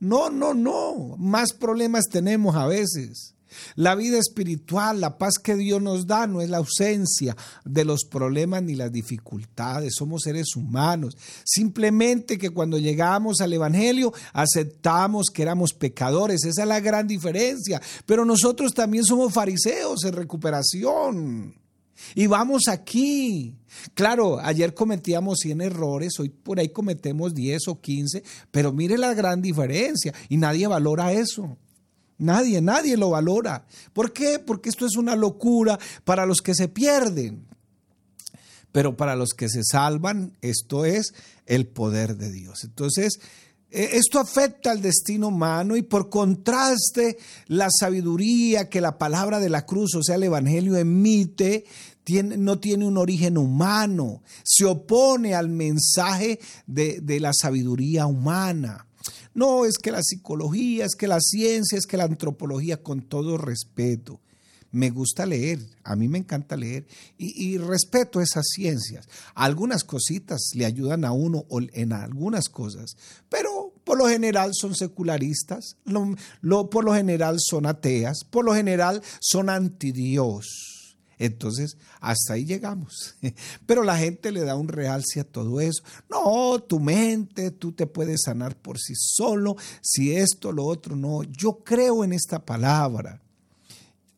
No, 0.00 0.30
no, 0.30 0.54
no. 0.54 1.16
Más 1.18 1.52
problemas 1.52 2.04
tenemos 2.10 2.56
a 2.56 2.66
veces. 2.66 3.34
La 3.74 3.94
vida 3.94 4.18
espiritual, 4.18 5.00
la 5.00 5.18
paz 5.18 5.34
que 5.42 5.56
Dios 5.56 5.80
nos 5.80 6.06
da 6.06 6.26
no 6.26 6.40
es 6.40 6.50
la 6.50 6.58
ausencia 6.58 7.36
de 7.64 7.84
los 7.84 8.04
problemas 8.04 8.62
ni 8.62 8.74
las 8.74 8.92
dificultades. 8.92 9.94
Somos 9.96 10.22
seres 10.22 10.54
humanos. 10.56 11.16
Simplemente 11.44 12.38
que 12.38 12.50
cuando 12.50 12.78
llegamos 12.78 13.40
al 13.40 13.52
Evangelio 13.52 14.12
aceptamos 14.32 15.26
que 15.32 15.42
éramos 15.42 15.72
pecadores. 15.72 16.44
Esa 16.44 16.62
es 16.62 16.68
la 16.68 16.80
gran 16.80 17.06
diferencia. 17.06 17.80
Pero 18.06 18.24
nosotros 18.24 18.74
también 18.74 19.04
somos 19.04 19.32
fariseos 19.32 20.04
en 20.04 20.12
recuperación. 20.12 21.67
Y 22.14 22.26
vamos 22.26 22.68
aquí. 22.68 23.54
Claro, 23.94 24.38
ayer 24.40 24.74
cometíamos 24.74 25.38
100 25.40 25.60
errores, 25.60 26.18
hoy 26.18 26.28
por 26.30 26.58
ahí 26.58 26.70
cometemos 26.70 27.34
10 27.34 27.68
o 27.68 27.80
15, 27.80 28.22
pero 28.50 28.72
mire 28.72 28.98
la 28.98 29.14
gran 29.14 29.42
diferencia 29.42 30.12
y 30.28 30.36
nadie 30.36 30.66
valora 30.66 31.12
eso. 31.12 31.56
Nadie, 32.18 32.60
nadie 32.60 32.96
lo 32.96 33.10
valora. 33.10 33.64
¿Por 33.92 34.12
qué? 34.12 34.40
Porque 34.40 34.70
esto 34.70 34.86
es 34.86 34.96
una 34.96 35.14
locura 35.14 35.78
para 36.04 36.26
los 36.26 36.38
que 36.38 36.54
se 36.54 36.68
pierden. 36.68 37.46
Pero 38.72 38.96
para 38.96 39.16
los 39.16 39.30
que 39.30 39.48
se 39.48 39.62
salvan, 39.62 40.36
esto 40.42 40.84
es 40.84 41.14
el 41.46 41.66
poder 41.66 42.16
de 42.16 42.30
Dios. 42.32 42.64
Entonces, 42.64 43.20
esto 43.70 44.18
afecta 44.18 44.70
al 44.70 44.80
destino 44.80 45.28
humano 45.28 45.76
y 45.76 45.82
por 45.82 46.08
contraste 46.08 47.18
la 47.48 47.68
sabiduría 47.70 48.68
que 48.68 48.80
la 48.80 48.96
palabra 48.96 49.40
de 49.40 49.50
la 49.50 49.66
cruz, 49.66 49.94
o 49.94 50.02
sea, 50.02 50.14
el 50.14 50.22
Evangelio 50.22 50.76
emite, 50.76 51.64
no 52.22 52.58
tiene 52.58 52.86
un 52.86 52.96
origen 52.96 53.36
humano, 53.36 54.22
se 54.42 54.64
opone 54.64 55.34
al 55.34 55.48
mensaje 55.50 56.40
de, 56.66 57.00
de 57.02 57.20
la 57.20 57.32
sabiduría 57.34 58.06
humana. 58.06 58.86
No, 59.34 59.66
es 59.66 59.78
que 59.78 59.92
la 59.92 60.02
psicología, 60.02 60.84
es 60.86 60.96
que 60.96 61.06
la 61.06 61.20
ciencia, 61.20 61.78
es 61.78 61.86
que 61.86 61.96
la 61.96 62.04
antropología, 62.04 62.82
con 62.82 63.02
todo 63.02 63.36
respeto. 63.36 64.20
Me 64.70 64.90
gusta 64.90 65.24
leer, 65.24 65.60
a 65.82 65.96
mí 65.96 66.08
me 66.08 66.18
encanta 66.18 66.56
leer 66.56 66.86
y, 67.16 67.56
respeto 67.58 68.20
esas 68.20 68.46
ciencias. 68.54 69.08
Algunas 69.34 69.84
cositas 69.84 70.50
le 70.54 70.66
ayudan 70.66 71.04
a 71.04 71.12
uno 71.12 71.44
en 71.50 71.92
algunas 71.92 72.48
cosas, 72.48 72.96
pero 73.28 73.72
por 73.84 73.98
lo 73.98 74.06
general 74.08 74.50
son 74.52 74.74
secularistas, 74.74 75.76
por 76.70 76.84
lo 76.84 76.94
general 76.94 77.36
son 77.38 77.66
ateas, 77.66 78.18
por 78.30 78.44
lo 78.44 78.54
general 78.54 79.02
son 79.20 79.48
antidios. 79.48 80.78
Entonces, 81.18 81.76
hasta 82.00 82.34
ahí 82.34 82.44
llegamos. 82.44 83.16
Pero 83.66 83.82
la 83.82 83.98
gente 83.98 84.30
le 84.30 84.42
da 84.42 84.54
un 84.54 84.68
realce 84.68 85.18
a 85.18 85.24
todo 85.24 85.60
eso. 85.60 85.82
No, 86.08 86.60
tu 86.60 86.78
mente, 86.78 87.50
tú 87.50 87.72
te 87.72 87.88
puedes 87.88 88.22
sanar 88.22 88.56
por 88.56 88.78
sí 88.78 88.94
solo, 88.96 89.56
si 89.82 90.14
esto, 90.14 90.52
lo 90.52 90.64
otro, 90.64 90.94
no. 90.94 91.24
Yo 91.24 91.64
creo 91.64 92.04
en 92.04 92.12
esta 92.12 92.44
palabra. 92.44 93.20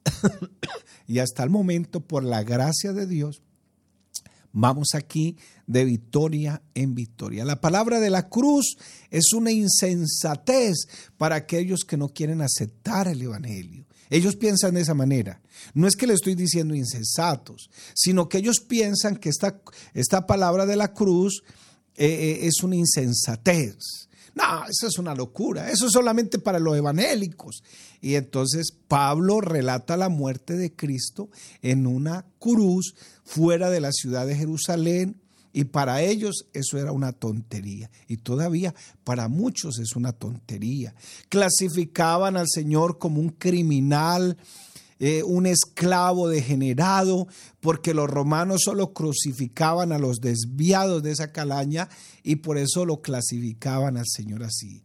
y 1.06 1.18
hasta 1.18 1.42
el 1.42 1.50
momento, 1.50 2.00
por 2.00 2.24
la 2.24 2.42
gracia 2.42 2.92
de 2.92 3.06
Dios, 3.06 3.42
vamos 4.52 4.94
aquí 4.94 5.36
de 5.66 5.84
victoria 5.84 6.62
en 6.74 6.94
victoria. 6.94 7.44
La 7.44 7.60
palabra 7.60 8.00
de 8.00 8.10
la 8.10 8.28
cruz 8.28 8.76
es 9.10 9.32
una 9.32 9.52
insensatez 9.52 10.88
para 11.16 11.36
aquellos 11.36 11.80
que 11.84 11.96
no 11.96 12.08
quieren 12.08 12.42
aceptar 12.42 13.08
el 13.08 13.22
Evangelio. 13.22 13.86
Ellos 14.10 14.34
piensan 14.34 14.74
de 14.74 14.80
esa 14.80 14.94
manera. 14.94 15.40
No 15.72 15.86
es 15.86 15.94
que 15.94 16.08
le 16.08 16.14
estoy 16.14 16.34
diciendo 16.34 16.74
insensatos, 16.74 17.70
sino 17.94 18.28
que 18.28 18.38
ellos 18.38 18.60
piensan 18.60 19.16
que 19.16 19.28
esta, 19.28 19.60
esta 19.94 20.26
palabra 20.26 20.66
de 20.66 20.76
la 20.76 20.92
cruz 20.92 21.42
eh, 21.96 22.06
eh, 22.06 22.46
es 22.46 22.62
una 22.64 22.74
insensatez. 22.74 23.76
No, 24.40 24.64
eso 24.68 24.86
es 24.86 24.98
una 24.98 25.14
locura. 25.14 25.70
Eso 25.70 25.86
es 25.86 25.92
solamente 25.92 26.38
para 26.38 26.58
los 26.58 26.76
evangélicos. 26.76 27.62
Y 28.00 28.14
entonces 28.14 28.72
Pablo 28.88 29.40
relata 29.40 29.96
la 29.96 30.08
muerte 30.08 30.56
de 30.56 30.74
Cristo 30.74 31.28
en 31.62 31.86
una 31.86 32.24
cruz 32.38 32.94
fuera 33.24 33.70
de 33.70 33.80
la 33.80 33.92
ciudad 33.92 34.26
de 34.26 34.36
Jerusalén. 34.36 35.20
Y 35.52 35.64
para 35.64 36.00
ellos 36.02 36.46
eso 36.52 36.78
era 36.78 36.92
una 36.92 37.12
tontería. 37.12 37.90
Y 38.06 38.18
todavía 38.18 38.74
para 39.04 39.28
muchos 39.28 39.78
es 39.78 39.96
una 39.96 40.12
tontería. 40.12 40.94
Clasificaban 41.28 42.36
al 42.36 42.46
Señor 42.48 42.98
como 42.98 43.20
un 43.20 43.30
criminal, 43.30 44.38
eh, 45.00 45.22
un 45.22 45.46
esclavo 45.46 46.28
degenerado, 46.28 47.26
porque 47.60 47.94
los 47.94 48.08
romanos 48.08 48.60
solo 48.64 48.92
crucificaban 48.92 49.92
a 49.92 49.98
los 49.98 50.20
desviados 50.20 51.02
de 51.02 51.10
esa 51.10 51.32
calaña 51.32 51.88
y 52.22 52.36
por 52.36 52.58
eso 52.58 52.84
lo 52.84 53.00
clasificaban 53.00 53.96
al 53.96 54.06
Señor 54.06 54.44
así. 54.44 54.82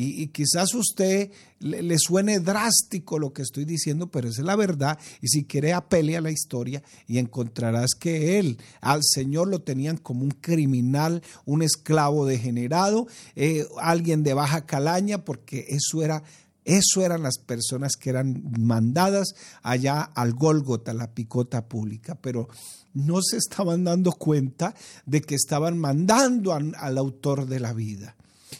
Y, 0.00 0.28
quizás 0.28 0.74
usted 0.74 1.32
le, 1.58 1.96
suene 1.98 2.38
drástico 2.38 3.18
lo 3.18 3.32
que 3.32 3.42
estoy 3.42 3.64
diciendo, 3.64 4.08
pero 4.08 4.28
esa 4.28 4.42
es 4.42 4.46
la 4.46 4.54
verdad. 4.54 4.96
Y 5.20 5.26
si 5.26 5.42
quiere, 5.42 5.72
apele 5.72 6.16
a 6.16 6.20
la 6.20 6.30
historia 6.30 6.84
y 7.08 7.18
encontrarás 7.18 7.96
que 7.98 8.38
él, 8.38 8.58
al 8.80 9.00
Señor, 9.02 9.48
lo 9.48 9.60
tenían 9.60 9.96
como 9.96 10.22
un 10.22 10.30
criminal, 10.30 11.20
un 11.46 11.62
esclavo 11.62 12.26
degenerado, 12.26 13.08
eh, 13.34 13.66
alguien 13.80 14.22
de 14.22 14.34
baja 14.34 14.66
calaña, 14.66 15.24
porque 15.24 15.66
eso 15.68 16.04
era 16.04 16.22
eso 16.68 17.02
eran 17.02 17.22
las 17.22 17.38
personas 17.38 17.96
que 17.96 18.10
eran 18.10 18.42
mandadas 18.58 19.34
allá 19.62 20.02
al 20.02 20.34
Gólgota, 20.34 20.92
la 20.92 21.14
picota 21.14 21.66
pública, 21.66 22.14
pero 22.14 22.48
no 22.92 23.22
se 23.22 23.38
estaban 23.38 23.84
dando 23.84 24.12
cuenta 24.12 24.74
de 25.06 25.22
que 25.22 25.34
estaban 25.34 25.78
mandando 25.78 26.52
al 26.52 26.98
autor 26.98 27.46
de 27.46 27.60
la 27.60 27.72
vida 27.72 28.14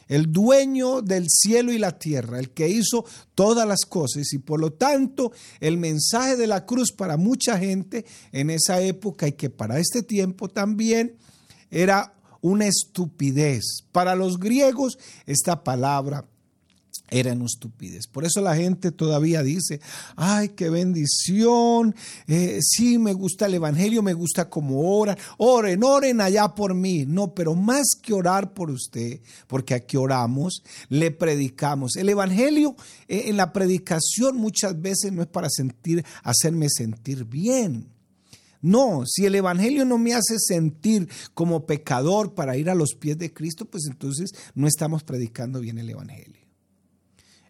el 0.08 0.32
dueño 0.32 1.02
del 1.02 1.26
cielo 1.28 1.72
y 1.72 1.78
la 1.78 1.98
tierra, 1.98 2.38
el 2.38 2.50
que 2.50 2.68
hizo 2.68 3.04
todas 3.34 3.66
las 3.68 3.80
cosas. 3.86 4.32
Y 4.32 4.38
por 4.38 4.60
lo 4.60 4.72
tanto, 4.72 5.32
el 5.60 5.76
mensaje 5.76 6.36
de 6.36 6.46
la 6.46 6.66
cruz 6.66 6.92
para 6.92 7.16
mucha 7.16 7.58
gente 7.58 8.04
en 8.32 8.50
esa 8.50 8.80
época 8.80 9.28
y 9.28 9.32
que 9.32 9.50
para 9.50 9.78
este 9.78 10.02
tiempo 10.02 10.48
también 10.48 11.16
era 11.70 12.14
una 12.40 12.66
estupidez. 12.66 13.82
Para 13.92 14.14
los 14.14 14.38
griegos, 14.38 14.98
esta 15.26 15.62
palabra 15.62 16.24
eran 17.10 17.42
estupidez. 17.42 18.06
Por 18.06 18.24
eso 18.24 18.40
la 18.40 18.56
gente 18.56 18.92
todavía 18.92 19.42
dice, 19.42 19.80
ay, 20.16 20.50
qué 20.50 20.70
bendición, 20.70 21.94
eh, 22.26 22.58
sí, 22.62 22.98
me 22.98 23.12
gusta 23.12 23.46
el 23.46 23.54
Evangelio, 23.54 24.02
me 24.02 24.14
gusta 24.14 24.48
como 24.48 24.98
oran, 24.98 25.16
oren, 25.38 25.82
oren 25.82 26.20
allá 26.20 26.54
por 26.54 26.74
mí. 26.74 27.04
No, 27.06 27.34
pero 27.34 27.54
más 27.54 27.88
que 28.00 28.12
orar 28.12 28.52
por 28.52 28.70
usted, 28.70 29.20
porque 29.46 29.74
aquí 29.74 29.96
oramos, 29.96 30.62
le 30.88 31.10
predicamos. 31.10 31.96
El 31.96 32.08
Evangelio 32.08 32.76
eh, 33.08 33.24
en 33.26 33.36
la 33.36 33.52
predicación 33.52 34.36
muchas 34.36 34.80
veces 34.80 35.12
no 35.12 35.22
es 35.22 35.28
para 35.28 35.48
sentir, 35.50 36.04
hacerme 36.22 36.68
sentir 36.68 37.24
bien. 37.24 37.88
No, 38.60 39.04
si 39.06 39.24
el 39.24 39.36
Evangelio 39.36 39.84
no 39.84 39.98
me 39.98 40.14
hace 40.14 40.36
sentir 40.38 41.08
como 41.32 41.64
pecador 41.64 42.34
para 42.34 42.56
ir 42.56 42.68
a 42.68 42.74
los 42.74 42.94
pies 42.94 43.16
de 43.16 43.32
Cristo, 43.32 43.66
pues 43.66 43.84
entonces 43.88 44.32
no 44.54 44.66
estamos 44.66 45.04
predicando 45.04 45.60
bien 45.60 45.78
el 45.78 45.90
Evangelio. 45.90 46.37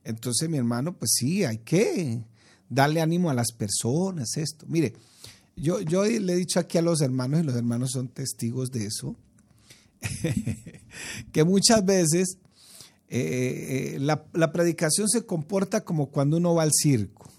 Entonces, 0.09 0.49
mi 0.49 0.57
hermano, 0.57 0.97
pues 0.97 1.13
sí, 1.15 1.45
hay 1.45 1.59
que 1.59 2.25
darle 2.71 3.03
ánimo 3.03 3.29
a 3.29 3.35
las 3.35 3.53
personas, 3.53 4.39
esto. 4.39 4.65
Mire, 4.67 4.95
yo, 5.55 5.83
yo 5.83 6.05
le 6.05 6.33
he 6.33 6.37
dicho 6.37 6.59
aquí 6.59 6.79
a 6.79 6.83
los 6.83 7.03
hermanos, 7.03 7.41
y 7.41 7.43
los 7.43 7.55
hermanos 7.55 7.91
son 7.93 8.09
testigos 8.09 8.71
de 8.71 8.87
eso, 8.87 9.17
que 11.33 11.45
muchas 11.45 11.85
veces 11.85 12.39
eh, 13.11 13.97
eh, 13.97 13.99
la, 14.01 14.53
predicación 14.53 15.09
se 15.09 15.27
comporta 15.27 15.85
como 15.85 16.07
cuando 16.07 16.39
uno 16.39 16.55
va 16.55 16.63
al 16.63 16.73
circo. 16.73 17.31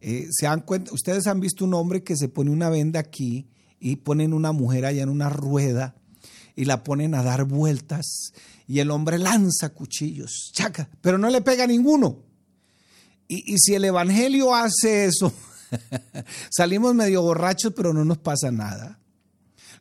Eh, 0.00 0.28
se 0.30 0.46
cuenta, 0.64 0.92
ustedes 0.94 1.26
han 1.26 1.40
visto 1.40 1.64
un 1.64 1.74
hombre 1.74 2.04
que 2.04 2.16
se 2.16 2.28
pone 2.28 2.52
una 2.52 2.70
venda 2.70 3.00
aquí 3.00 3.48
y 3.80 3.96
ponen 3.96 4.32
una 4.32 4.52
mujer 4.52 4.86
allá 4.86 5.02
en 5.02 5.08
una 5.08 5.28
rueda 5.28 5.96
y 6.54 6.66
la 6.66 6.84
ponen 6.84 7.16
a 7.16 7.24
dar 7.24 7.44
vueltas 7.44 8.32
y 8.70 8.78
el 8.78 8.92
hombre 8.92 9.18
lanza 9.18 9.70
cuchillos, 9.70 10.52
chaca, 10.52 10.88
pero 11.00 11.18
no 11.18 11.28
le 11.28 11.40
pega 11.40 11.64
a 11.64 11.66
ninguno. 11.66 12.22
Y, 13.26 13.54
y 13.54 13.58
si 13.58 13.74
el 13.74 13.84
Evangelio 13.84 14.54
hace 14.54 15.06
eso, 15.06 15.32
salimos 16.50 16.94
medio 16.94 17.20
borrachos, 17.20 17.72
pero 17.74 17.92
no 17.92 18.04
nos 18.04 18.18
pasa 18.18 18.52
nada. 18.52 18.99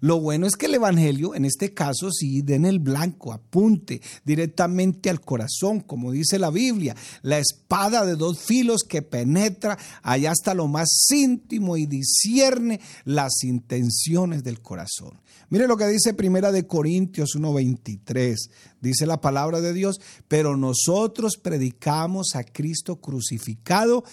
Lo 0.02 0.22
bueno 0.22 0.48
es 0.48 0.56
que 0.56 0.68
el 0.68 0.76
Evangelio, 0.76 1.36
en 1.36 1.44
este 1.44 1.74
caso, 1.74 2.10
sí 2.12 2.42
den 2.42 2.66
el 2.66 2.80
blanco, 2.80 3.34
apunte 3.34 4.02
directamente 4.24 5.10
al 5.10 5.20
corazón, 5.20 5.82
como 5.82 6.12
dice 6.12 6.40
la 6.40 6.52
Biblia, 6.52 6.96
la 7.22 7.38
espada 7.38 8.06
de 8.06 8.16
dos 8.16 8.40
filos 8.40 8.84
que 8.84 9.02
penetra 9.02 9.78
allá 10.02 10.32
hasta 10.32 10.54
lo 10.54 10.68
más 10.68 10.88
íntimo 11.10 11.76
y 11.76 11.86
discierne 11.86 12.80
las 13.04 13.44
intenciones 13.44 14.44
del 14.44 14.62
corazón. 14.62 15.20
Mire 15.50 15.68
lo 15.68 15.76
que 15.76 15.88
dice 15.88 16.14
Primera 16.14 16.52
de 16.52 16.66
Corintios 16.66 17.36
1:23. 17.36 18.52
Dice 18.80 19.06
la 19.06 19.20
palabra 19.20 19.60
de 19.60 19.74
Dios, 19.74 20.00
pero 20.28 20.56
nosotros 20.56 21.38
predicamos 21.42 22.36
a 22.36 22.44
Cristo 22.44 23.02
crucificado. 23.02 24.04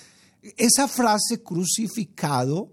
Esa 0.56 0.88
frase 0.88 1.42
crucificado 1.42 2.72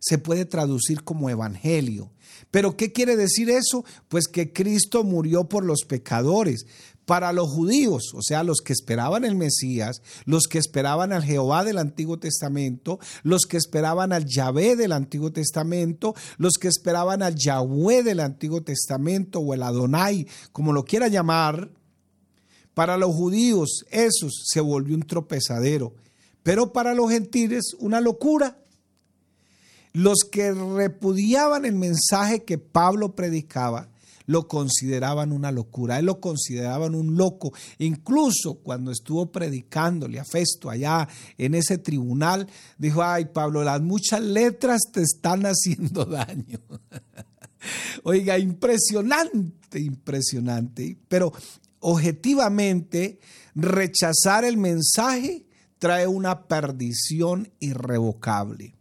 se 0.00 0.18
puede 0.18 0.44
traducir 0.44 1.04
como 1.04 1.30
evangelio. 1.30 2.10
Pero 2.50 2.76
¿qué 2.76 2.90
quiere 2.92 3.16
decir 3.16 3.50
eso? 3.50 3.84
Pues 4.08 4.26
que 4.26 4.52
Cristo 4.52 5.04
murió 5.04 5.48
por 5.48 5.64
los 5.64 5.84
pecadores. 5.86 6.66
Para 7.06 7.32
los 7.32 7.50
judíos, 7.50 8.12
o 8.14 8.22
sea, 8.22 8.44
los 8.44 8.60
que 8.60 8.72
esperaban 8.72 9.24
el 9.24 9.34
Mesías, 9.34 10.00
los 10.26 10.44
que 10.44 10.58
esperaban 10.58 11.12
al 11.12 11.24
Jehová 11.24 11.64
del 11.64 11.78
Antiguo 11.78 12.20
Testamento, 12.20 13.00
los 13.24 13.46
que 13.46 13.56
esperaban 13.56 14.12
al 14.12 14.26
Yahvé 14.26 14.76
del 14.76 14.92
Antiguo 14.92 15.32
Testamento, 15.32 16.14
los 16.38 16.54
que 16.54 16.68
esperaban 16.68 17.22
al 17.22 17.34
Yahweh 17.34 18.04
del 18.04 18.20
Antiguo 18.20 18.62
Testamento 18.62 19.40
o 19.40 19.54
el 19.54 19.64
Adonai, 19.64 20.28
como 20.52 20.72
lo 20.72 20.84
quiera 20.84 21.08
llamar, 21.08 21.72
para 22.74 22.96
los 22.96 23.12
judíos 23.12 23.84
eso 23.90 24.28
se 24.30 24.60
volvió 24.60 24.94
un 24.94 25.02
tropezadero, 25.02 25.94
pero 26.44 26.72
para 26.72 26.94
los 26.94 27.10
gentiles 27.10 27.74
una 27.80 28.00
locura. 28.00 28.56
Los 29.92 30.20
que 30.30 30.52
repudiaban 30.52 31.64
el 31.64 31.74
mensaje 31.74 32.44
que 32.44 32.58
Pablo 32.58 33.14
predicaba, 33.14 33.88
lo 34.30 34.46
consideraban 34.46 35.32
una 35.32 35.50
locura, 35.50 35.98
él 35.98 36.06
lo 36.06 36.20
consideraban 36.20 36.94
un 36.94 37.16
loco. 37.16 37.52
Incluso 37.78 38.60
cuando 38.62 38.92
estuvo 38.92 39.32
predicándole 39.32 40.20
a 40.20 40.24
Festo 40.24 40.70
allá 40.70 41.08
en 41.36 41.56
ese 41.56 41.78
tribunal, 41.78 42.46
dijo, 42.78 43.02
ay 43.02 43.24
Pablo, 43.24 43.64
las 43.64 43.80
muchas 43.80 44.20
letras 44.20 44.82
te 44.92 45.02
están 45.02 45.42
haciendo 45.46 46.04
daño. 46.06 46.60
Oiga, 48.04 48.38
impresionante, 48.38 49.80
impresionante. 49.80 50.96
Pero 51.08 51.32
objetivamente, 51.80 53.18
rechazar 53.56 54.44
el 54.44 54.56
mensaje 54.56 55.44
trae 55.80 56.06
una 56.06 56.46
perdición 56.46 57.50
irrevocable. 57.58 58.76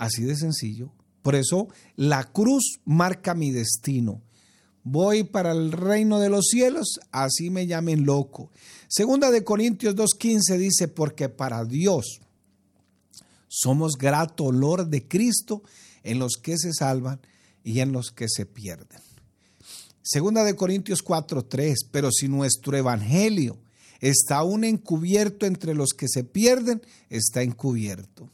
Así 0.00 0.24
de 0.24 0.34
sencillo. 0.34 0.90
Por 1.20 1.34
eso 1.34 1.68
la 1.94 2.24
cruz 2.24 2.80
marca 2.86 3.34
mi 3.34 3.50
destino. 3.50 4.22
Voy 4.82 5.24
para 5.24 5.52
el 5.52 5.72
reino 5.72 6.18
de 6.18 6.30
los 6.30 6.46
cielos, 6.46 7.00
así 7.12 7.50
me 7.50 7.66
llamen 7.66 8.06
loco. 8.06 8.50
Segunda 8.88 9.30
de 9.30 9.44
Corintios 9.44 9.94
2.15 9.94 10.56
dice, 10.56 10.88
porque 10.88 11.28
para 11.28 11.64
Dios 11.66 12.22
Somos 13.52 13.98
grato 13.98 14.44
olor 14.44 14.86
de 14.86 15.06
Cristo 15.06 15.62
en 16.02 16.18
los 16.18 16.36
que 16.40 16.56
se 16.56 16.72
salvan 16.72 17.20
y 17.62 17.80
en 17.80 17.92
los 17.92 18.12
que 18.12 18.26
se 18.28 18.46
pierden. 18.46 19.00
Segunda 20.02 20.44
de 20.44 20.54
Corintios 20.54 21.02
4:3, 21.02 21.88
pero 21.90 22.10
si 22.12 22.28
nuestro 22.28 22.76
evangelio 22.76 23.58
está 24.00 24.36
aún 24.36 24.62
encubierto 24.62 25.46
entre 25.46 25.74
los 25.74 25.90
que 25.90 26.06
se 26.08 26.22
pierden, 26.22 26.80
está 27.10 27.42
encubierto. 27.42 28.30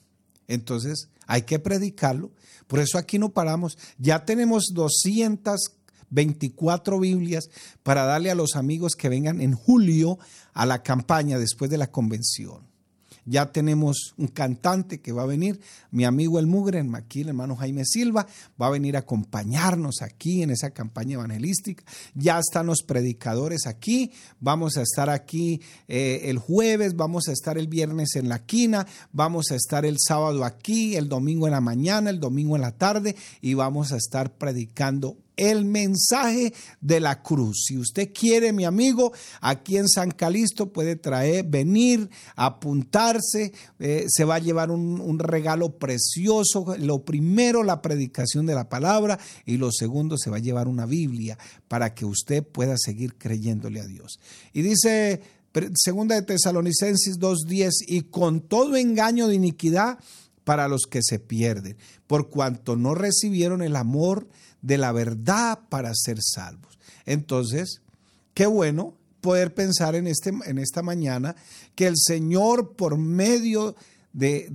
Entonces, 0.48 1.08
hay 1.26 1.42
que 1.42 1.58
predicarlo. 1.58 2.30
Por 2.66 2.78
eso 2.80 2.96
aquí 2.98 3.18
no 3.18 3.30
paramos. 3.30 3.78
Ya 3.98 4.24
tenemos 4.24 4.70
224 4.72 7.00
Biblias 7.00 7.48
para 7.82 8.04
darle 8.04 8.30
a 8.30 8.34
los 8.34 8.56
amigos 8.56 8.96
que 8.96 9.08
vengan 9.08 9.40
en 9.40 9.54
julio 9.54 10.18
a 10.52 10.66
la 10.66 10.82
campaña 10.82 11.38
después 11.38 11.70
de 11.70 11.78
la 11.78 11.90
convención. 11.90 12.75
Ya 13.26 13.52
tenemos 13.52 14.14
un 14.16 14.28
cantante 14.28 15.00
que 15.00 15.12
va 15.12 15.24
a 15.24 15.26
venir, 15.26 15.60
mi 15.90 16.04
amigo 16.04 16.38
el 16.38 16.46
Mugre, 16.46 16.84
aquí 16.94 17.22
el 17.22 17.28
hermano 17.28 17.56
Jaime 17.56 17.84
Silva, 17.84 18.26
va 18.60 18.68
a 18.68 18.70
venir 18.70 18.96
a 18.96 19.00
acompañarnos 19.00 20.00
aquí 20.00 20.42
en 20.42 20.50
esa 20.50 20.70
campaña 20.70 21.14
evangelística. 21.14 21.84
Ya 22.14 22.38
están 22.38 22.66
los 22.66 22.82
predicadores 22.82 23.66
aquí, 23.66 24.12
vamos 24.40 24.76
a 24.76 24.82
estar 24.82 25.10
aquí 25.10 25.60
eh, 25.88 26.22
el 26.24 26.38
jueves, 26.38 26.94
vamos 26.94 27.28
a 27.28 27.32
estar 27.32 27.58
el 27.58 27.66
viernes 27.66 28.14
en 28.14 28.28
la 28.28 28.44
quina, 28.46 28.86
vamos 29.12 29.50
a 29.50 29.56
estar 29.56 29.84
el 29.84 29.96
sábado 29.98 30.44
aquí, 30.44 30.96
el 30.96 31.08
domingo 31.08 31.46
en 31.46 31.52
la 31.52 31.60
mañana, 31.60 32.10
el 32.10 32.20
domingo 32.20 32.56
en 32.56 32.62
la 32.62 32.72
tarde 32.72 33.16
y 33.40 33.54
vamos 33.54 33.92
a 33.92 33.96
estar 33.96 34.36
predicando 34.36 35.16
el 35.36 35.64
mensaje 35.64 36.52
de 36.80 37.00
la 37.00 37.22
cruz. 37.22 37.64
Si 37.66 37.78
usted 37.78 38.12
quiere, 38.12 38.52
mi 38.52 38.64
amigo, 38.64 39.12
aquí 39.40 39.76
en 39.76 39.88
San 39.88 40.10
Calisto 40.10 40.72
puede 40.72 40.96
traer, 40.96 41.44
venir, 41.44 42.08
apuntarse, 42.34 43.52
eh, 43.78 44.06
se 44.08 44.24
va 44.24 44.36
a 44.36 44.40
llevar 44.40 44.70
un, 44.70 45.00
un, 45.00 45.18
regalo 45.18 45.78
precioso. 45.78 46.74
Lo 46.78 47.04
primero, 47.04 47.62
la 47.62 47.82
predicación 47.82 48.46
de 48.46 48.54
la 48.54 48.68
palabra 48.68 49.18
y 49.44 49.56
lo 49.56 49.70
segundo, 49.72 50.16
se 50.16 50.30
va 50.30 50.36
a 50.36 50.40
llevar 50.40 50.68
una 50.68 50.86
Biblia 50.86 51.38
para 51.68 51.94
que 51.94 52.04
usted 52.04 52.42
pueda 52.42 52.76
seguir 52.78 53.16
creyéndole 53.16 53.80
a 53.80 53.86
Dios. 53.86 54.18
Y 54.52 54.62
dice 54.62 55.20
segunda 55.74 56.14
de 56.14 56.22
Tesalonicenses 56.22 57.18
2.10, 57.18 57.70
y 57.86 58.02
con 58.02 58.40
todo 58.40 58.76
engaño 58.76 59.28
de 59.28 59.36
iniquidad 59.36 59.98
para 60.44 60.68
los 60.68 60.82
que 60.88 61.00
se 61.02 61.18
pierden, 61.18 61.76
por 62.06 62.28
cuanto 62.28 62.76
no 62.76 62.94
recibieron 62.94 63.62
el 63.62 63.74
amor 63.74 64.28
de 64.66 64.78
la 64.78 64.90
verdad 64.90 65.60
para 65.68 65.92
ser 65.94 66.18
salvos. 66.20 66.76
Entonces, 67.04 67.82
qué 68.34 68.46
bueno 68.46 68.94
poder 69.20 69.54
pensar 69.54 69.94
en, 69.94 70.08
este, 70.08 70.30
en 70.30 70.58
esta 70.58 70.82
mañana 70.82 71.36
que 71.76 71.86
el 71.86 71.94
Señor 71.96 72.74
por 72.74 72.98
medio 72.98 73.76
de, 74.12 74.48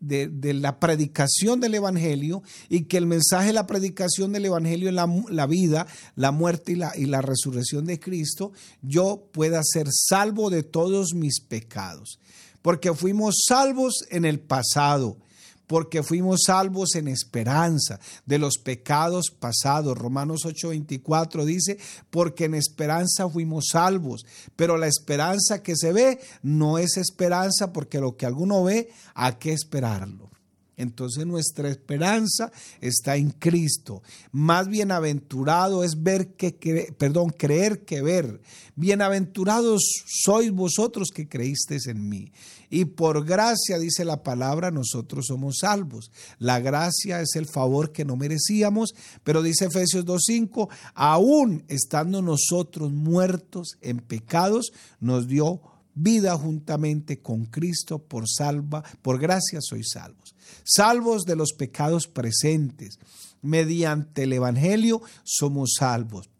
de, 0.00 0.54
la 0.54 0.80
predicación 0.80 1.60
del 1.60 1.74
Evangelio 1.74 2.42
y 2.70 2.84
que 2.84 2.96
el 2.96 3.06
mensaje 3.06 3.48
de 3.48 3.52
la 3.52 3.66
predicación 3.66 4.32
del 4.32 4.46
Evangelio 4.46 4.88
es 4.88 4.94
la, 4.94 5.06
la, 5.28 5.46
vida, 5.46 5.86
la 6.16 6.30
muerte 6.30 6.72
y 6.72 6.76
la, 6.76 6.92
y 6.96 7.04
la 7.04 7.20
resurrección 7.20 7.84
de 7.84 8.00
Cristo, 8.00 8.52
yo 8.80 9.28
pueda 9.30 9.60
ser 9.62 9.88
salvo 9.90 10.48
de 10.48 10.62
todos 10.62 11.12
mis 11.12 11.40
pecados. 11.40 12.18
Porque 12.62 12.94
fuimos 12.94 13.44
salvos 13.46 14.06
en 14.10 14.24
el 14.24 14.40
pasado, 14.40 15.18
porque 15.66 16.02
fuimos 16.02 16.42
salvos 16.46 16.94
en 16.94 17.08
esperanza 17.08 18.00
de 18.26 18.38
los 18.38 18.58
pecados 18.58 19.30
pasados. 19.30 19.96
Romanos 19.96 20.44
8:24 20.44 21.44
dice, 21.44 21.78
porque 22.10 22.44
en 22.44 22.54
esperanza 22.54 23.28
fuimos 23.28 23.68
salvos, 23.72 24.26
pero 24.56 24.76
la 24.76 24.86
esperanza 24.86 25.62
que 25.62 25.76
se 25.76 25.92
ve 25.92 26.20
no 26.42 26.78
es 26.78 26.96
esperanza 26.96 27.72
porque 27.72 28.00
lo 28.00 28.16
que 28.16 28.26
alguno 28.26 28.64
ve, 28.64 28.90
¿a 29.14 29.38
qué 29.38 29.52
esperarlo? 29.52 30.33
Entonces 30.76 31.26
nuestra 31.26 31.68
esperanza 31.68 32.50
está 32.80 33.16
en 33.16 33.30
Cristo. 33.30 34.02
Más 34.32 34.68
bienaventurado 34.68 35.84
es 35.84 36.02
ver 36.02 36.34
que 36.34 36.52
perdón, 36.98 37.30
creer 37.30 37.84
que 37.84 38.02
ver. 38.02 38.40
Bienaventurados 38.76 39.82
sois 40.06 40.50
vosotros 40.50 41.10
que 41.14 41.28
creísteis 41.28 41.86
en 41.86 42.08
mí. 42.08 42.32
Y 42.70 42.86
por 42.86 43.24
gracia, 43.24 43.78
dice 43.78 44.04
la 44.04 44.24
palabra, 44.24 44.72
nosotros 44.72 45.26
somos 45.28 45.58
salvos. 45.60 46.10
La 46.38 46.58
gracia 46.58 47.20
es 47.20 47.36
el 47.36 47.46
favor 47.46 47.92
que 47.92 48.04
no 48.04 48.16
merecíamos, 48.16 48.94
pero 49.22 49.42
dice 49.42 49.66
Efesios 49.66 50.04
2:5, 50.04 50.68
aún 50.94 51.64
estando 51.68 52.20
nosotros 52.20 52.90
muertos 52.92 53.76
en 53.80 53.98
pecados, 53.98 54.72
nos 54.98 55.28
dio 55.28 55.60
vida 55.94 56.36
juntamente 56.36 57.20
con 57.20 57.46
Cristo 57.46 57.98
por 57.98 58.28
salva, 58.28 58.82
por 59.02 59.18
gracia 59.18 59.60
sois 59.60 59.90
salvos. 59.92 60.34
Salvos 60.64 61.24
de 61.24 61.36
los 61.36 61.52
pecados 61.52 62.06
presentes. 62.06 62.98
Mediante 63.42 64.24
el 64.24 64.32
Evangelio 64.32 65.02
somos 65.22 65.74
salvos. 65.78 66.30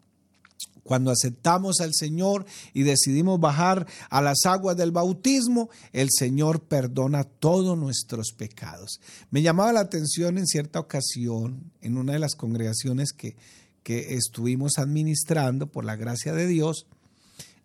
Cuando 0.82 1.10
aceptamos 1.10 1.80
al 1.80 1.92
Señor 1.94 2.44
y 2.74 2.82
decidimos 2.82 3.40
bajar 3.40 3.86
a 4.10 4.20
las 4.20 4.44
aguas 4.44 4.76
del 4.76 4.92
bautismo, 4.92 5.70
el 5.92 6.08
Señor 6.10 6.62
perdona 6.62 7.24
todos 7.24 7.76
nuestros 7.78 8.32
pecados. 8.32 9.00
Me 9.30 9.40
llamaba 9.40 9.72
la 9.72 9.80
atención 9.80 10.36
en 10.36 10.46
cierta 10.46 10.78
ocasión, 10.80 11.72
en 11.80 11.96
una 11.96 12.12
de 12.12 12.18
las 12.18 12.34
congregaciones 12.34 13.12
que, 13.12 13.34
que 13.82 14.14
estuvimos 14.14 14.76
administrando 14.76 15.68
por 15.68 15.86
la 15.86 15.96
gracia 15.96 16.34
de 16.34 16.46
Dios, 16.46 16.86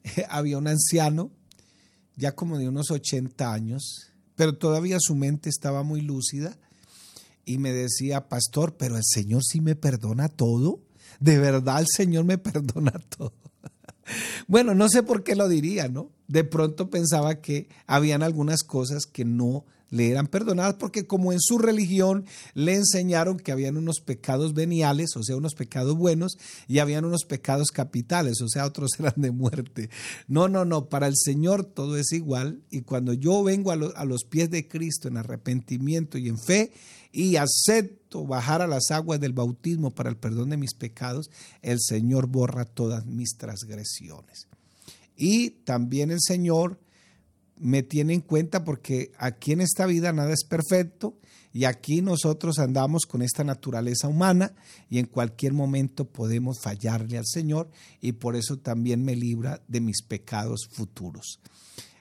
había 0.30 0.58
un 0.58 0.68
anciano 0.68 1.30
ya 2.20 2.36
como 2.36 2.58
de 2.58 2.68
unos 2.68 2.92
80 2.92 3.52
años, 3.52 4.12
pero 4.36 4.58
todavía 4.58 4.98
su 5.00 5.16
mente 5.16 5.50
estaba 5.50 5.84
muy 5.84 6.02
lúcida 6.02 6.58
y 7.46 7.58
me 7.58 7.72
decía, 7.72 8.28
pastor, 8.28 8.76
pero 8.78 8.98
el 8.98 9.04
Señor 9.06 9.42
sí 9.44 9.62
me 9.62 9.76
perdona 9.76 10.28
todo. 10.28 10.82
De 11.22 11.40
verdad 11.40 11.80
el 11.80 11.88
Señor 11.90 12.26
me 12.26 12.38
perdona 12.38 12.92
todo. 13.18 13.34
bueno, 14.48 14.76
no 14.76 14.90
sé 14.90 15.02
por 15.02 15.24
qué 15.24 15.36
lo 15.36 15.48
diría, 15.48 15.88
¿no? 15.88 16.12
De 16.28 16.44
pronto 16.44 16.90
pensaba 16.90 17.40
que 17.40 17.70
habían 17.88 18.22
algunas 18.22 18.64
cosas 18.64 19.06
que 19.06 19.24
no 19.24 19.66
le 19.90 20.10
eran 20.10 20.28
perdonadas 20.28 20.76
porque 20.76 21.06
como 21.06 21.32
en 21.34 21.40
su 21.40 21.58
religión 21.58 22.26
le 22.54 22.76
enseñaron 22.76 23.38
que 23.38 23.52
habían 23.52 23.78
unos 23.78 24.00
pecados 24.00 24.54
veniales, 24.54 25.16
o 25.16 25.24
sea, 25.24 25.36
unos 25.36 25.56
pecados 25.56 25.96
buenos, 25.96 26.38
y 26.68 26.80
habían 26.80 27.06
unos 27.06 27.26
pecados 27.26 27.70
capitales, 27.72 28.42
o 28.42 28.48
sea, 28.48 28.66
otros 28.66 28.92
eran 29.00 29.16
de 29.18 29.32
muerte. 29.32 29.90
No, 30.28 30.48
no, 30.48 30.66
no, 30.66 30.90
para 30.90 31.08
el 31.08 31.16
Señor 31.16 31.64
todo 31.64 31.98
es 31.98 32.12
igual 32.12 32.62
y 32.70 32.82
cuando 32.82 33.14
yo 33.14 33.44
vengo 33.44 33.72
a, 33.72 33.76
a 33.96 34.06
los 34.06 34.24
pies 34.24 34.50
de 34.50 34.68
Cristo 34.68 35.08
en 35.08 35.18
arrepentimiento 35.18 36.18
y 36.18 36.30
en 36.30 36.38
fe 36.38 36.72
y 37.12 37.38
acepto 37.38 38.26
bajar 38.26 38.62
a 38.62 38.68
las 38.68 38.92
aguas 38.92 39.20
del 39.20 39.34
bautismo 39.34 39.92
para 39.92 40.10
el 40.10 40.18
perdón 40.18 40.50
de 40.50 40.58
mis 40.58 40.76
pecados, 40.76 41.30
el 41.62 41.80
Señor 41.80 42.28
borra 42.28 42.66
todas 42.66 43.06
mis 43.06 43.36
transgresiones. 43.38 44.48
Y 45.16 45.50
también 45.50 46.12
el 46.12 46.22
Señor 46.22 46.80
me 47.60 47.84
tiene 47.84 48.14
en 48.14 48.22
cuenta 48.22 48.64
porque 48.64 49.12
aquí 49.18 49.52
en 49.52 49.62
esta 49.62 49.86
vida 49.86 50.12
nada 50.14 50.34
es 50.34 50.44
perfecto 50.44 51.18
y 51.52 51.66
aquí 51.66 52.02
nosotros 52.02 52.60
andamos 52.60 53.06
con 53.06 53.22
esta 53.22 53.44
naturaleza 53.44 54.08
humana 54.08 54.54
y 54.90 55.00
en 55.00 55.06
cualquier 55.06 55.54
momento 55.54 56.06
podemos 56.06 56.60
fallarle 56.62 57.18
al 57.18 57.26
Señor 57.26 57.70
y 58.02 58.14
por 58.14 58.36
eso 58.36 58.58
también 58.58 59.04
me 59.04 59.16
libra 59.16 59.62
de 59.68 59.82
mis 59.82 60.02
pecados 60.04 60.68
futuros. 60.72 61.40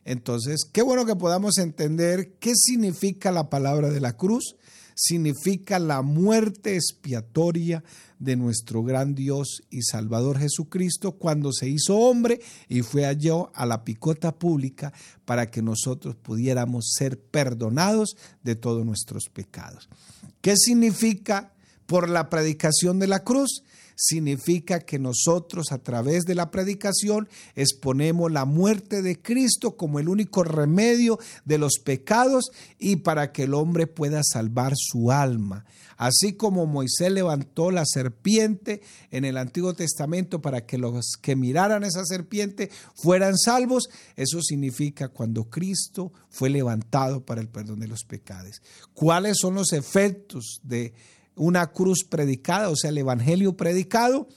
Entonces, 0.05 0.65
qué 0.73 0.83
bueno 0.83 1.05
que 1.05 1.17
podamos 1.17 1.59
entender 1.59 2.37
qué 2.39 2.53
significa 2.55 3.31
la 3.31 3.51
palabra 3.51 3.91
de 3.91 4.01
la 4.01 4.17
cruz, 4.17 4.57
significa 4.99 5.79
la 5.79 6.03
muerte 6.03 6.75
expiatoria 6.75 7.85
de 8.19 8.35
nuestro 8.35 8.83
gran 8.83 9.15
Dios 9.15 9.63
y 9.71 9.83
Salvador 9.83 10.39
Jesucristo 10.39 11.13
cuando 11.13 11.53
se 11.53 11.69
hizo 11.69 11.97
hombre 11.97 12.41
y 12.69 12.83
fue 12.83 13.07
allá 13.07 13.45
a 13.55 13.65
la 13.65 13.85
picota 13.85 14.37
pública 14.37 14.93
para 15.25 15.53
que 15.53 15.63
nosotros 15.63 16.17
pudiéramos 16.17 16.91
ser 16.97 17.21
perdonados 17.21 18.17
de 18.43 18.57
todos 18.57 18.85
nuestros 18.85 19.29
pecados. 19.33 19.89
¿Qué 20.41 20.57
significa 20.57 21.55
por 21.87 22.09
la 22.09 22.29
predicación 22.29 22.99
de 22.99 23.07
la 23.07 23.23
cruz? 23.23 23.63
Significa 23.99 24.79
que 24.79 25.01
nosotros 25.01 25.73
a 25.73 25.79
través 25.79 26.25
de 26.25 26.37
la 26.37 26.53
predicación 26.53 27.29
exponemos 27.57 28.31
la 28.31 28.45
muerte 28.45 29.03
de 29.03 29.21
Cristo 29.21 29.77
como 29.77 29.99
el 29.99 30.09
único 30.09 30.45
remedio 30.45 31.19
de 31.45 31.59
los 31.59 31.81
pecados 31.85 32.53
y 32.79 32.97
para 32.97 33.33
que 33.33 33.43
el 33.43 33.55
hombre 33.55 33.89
pueda 33.89 34.21
salvar 34.23 34.75
su 34.77 35.11
alma. 35.11 35.65
Así 35.97 36.35
como 36.35 36.67
Moisés 36.67 37.11
levantó 37.11 37.73
la 37.73 37.85
serpiente 37.85 38.83
en 39.11 39.25
el 39.25 39.37
Antiguo 39.37 39.75
Testamento 39.75 40.41
para 40.41 40.65
que 40.65 40.79
los 40.79 41.17
que 41.21 41.35
miraran 41.35 41.83
esa 41.83 42.05
serpiente 42.05 42.71
fueran 42.95 43.37
salvos, 43.37 43.91
eso 44.15 44.41
significa 44.41 45.09
cuando 45.09 45.51
Cristo 45.51 46.13
fue 46.31 46.51
levantado 46.51 47.27
para 47.27 47.41
el 47.41 47.49
perdón 47.49 47.81
de 47.81 47.89
los 47.89 48.05
pecados. 48.05 48.63
¿Cuáles 48.95 49.39
son 49.41 49.57
los 49.57 49.73
efectos 49.73 50.61
de 50.63 50.95
una 51.39 51.73
cruz 51.73 52.05
predicada, 52.05 52.69
o 52.69 52.77
sea, 52.77 52.91
el 52.91 52.99
Evangelio 52.99 53.57
predicado, 53.57 54.29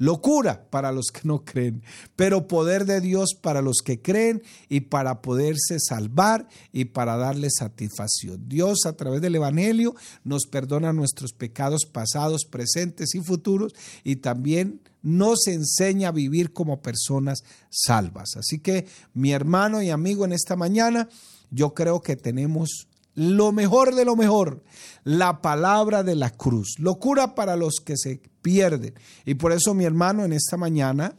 Locura 0.00 0.66
para 0.70 0.92
los 0.92 1.08
que 1.12 1.20
no 1.24 1.44
creen, 1.44 1.82
pero 2.16 2.48
poder 2.48 2.86
de 2.86 3.02
Dios 3.02 3.34
para 3.38 3.60
los 3.60 3.82
que 3.84 4.00
creen 4.00 4.42
y 4.70 4.80
para 4.80 5.20
poderse 5.20 5.78
salvar 5.78 6.48
y 6.72 6.86
para 6.86 7.18
darle 7.18 7.50
satisfacción. 7.50 8.48
Dios 8.48 8.86
a 8.86 8.94
través 8.94 9.20
del 9.20 9.34
Evangelio 9.34 9.94
nos 10.24 10.46
perdona 10.46 10.94
nuestros 10.94 11.34
pecados 11.34 11.84
pasados, 11.84 12.46
presentes 12.46 13.14
y 13.14 13.20
futuros 13.20 13.74
y 14.02 14.16
también 14.16 14.80
nos 15.02 15.46
enseña 15.46 16.08
a 16.08 16.12
vivir 16.12 16.54
como 16.54 16.80
personas 16.80 17.40
salvas. 17.68 18.38
Así 18.38 18.58
que 18.58 18.86
mi 19.12 19.32
hermano 19.32 19.82
y 19.82 19.90
amigo 19.90 20.24
en 20.24 20.32
esta 20.32 20.56
mañana, 20.56 21.10
yo 21.50 21.74
creo 21.74 22.00
que 22.00 22.16
tenemos 22.16 22.88
lo 23.20 23.52
mejor 23.52 23.94
de 23.94 24.06
lo 24.06 24.16
mejor, 24.16 24.64
la 25.04 25.42
palabra 25.42 26.02
de 26.02 26.14
la 26.14 26.30
cruz. 26.30 26.76
Locura 26.78 27.34
para 27.34 27.54
los 27.54 27.74
que 27.84 27.98
se 27.98 28.22
pierden. 28.40 28.94
Y 29.26 29.34
por 29.34 29.52
eso 29.52 29.74
mi 29.74 29.84
hermano 29.84 30.24
en 30.24 30.32
esta 30.32 30.56
mañana, 30.56 31.14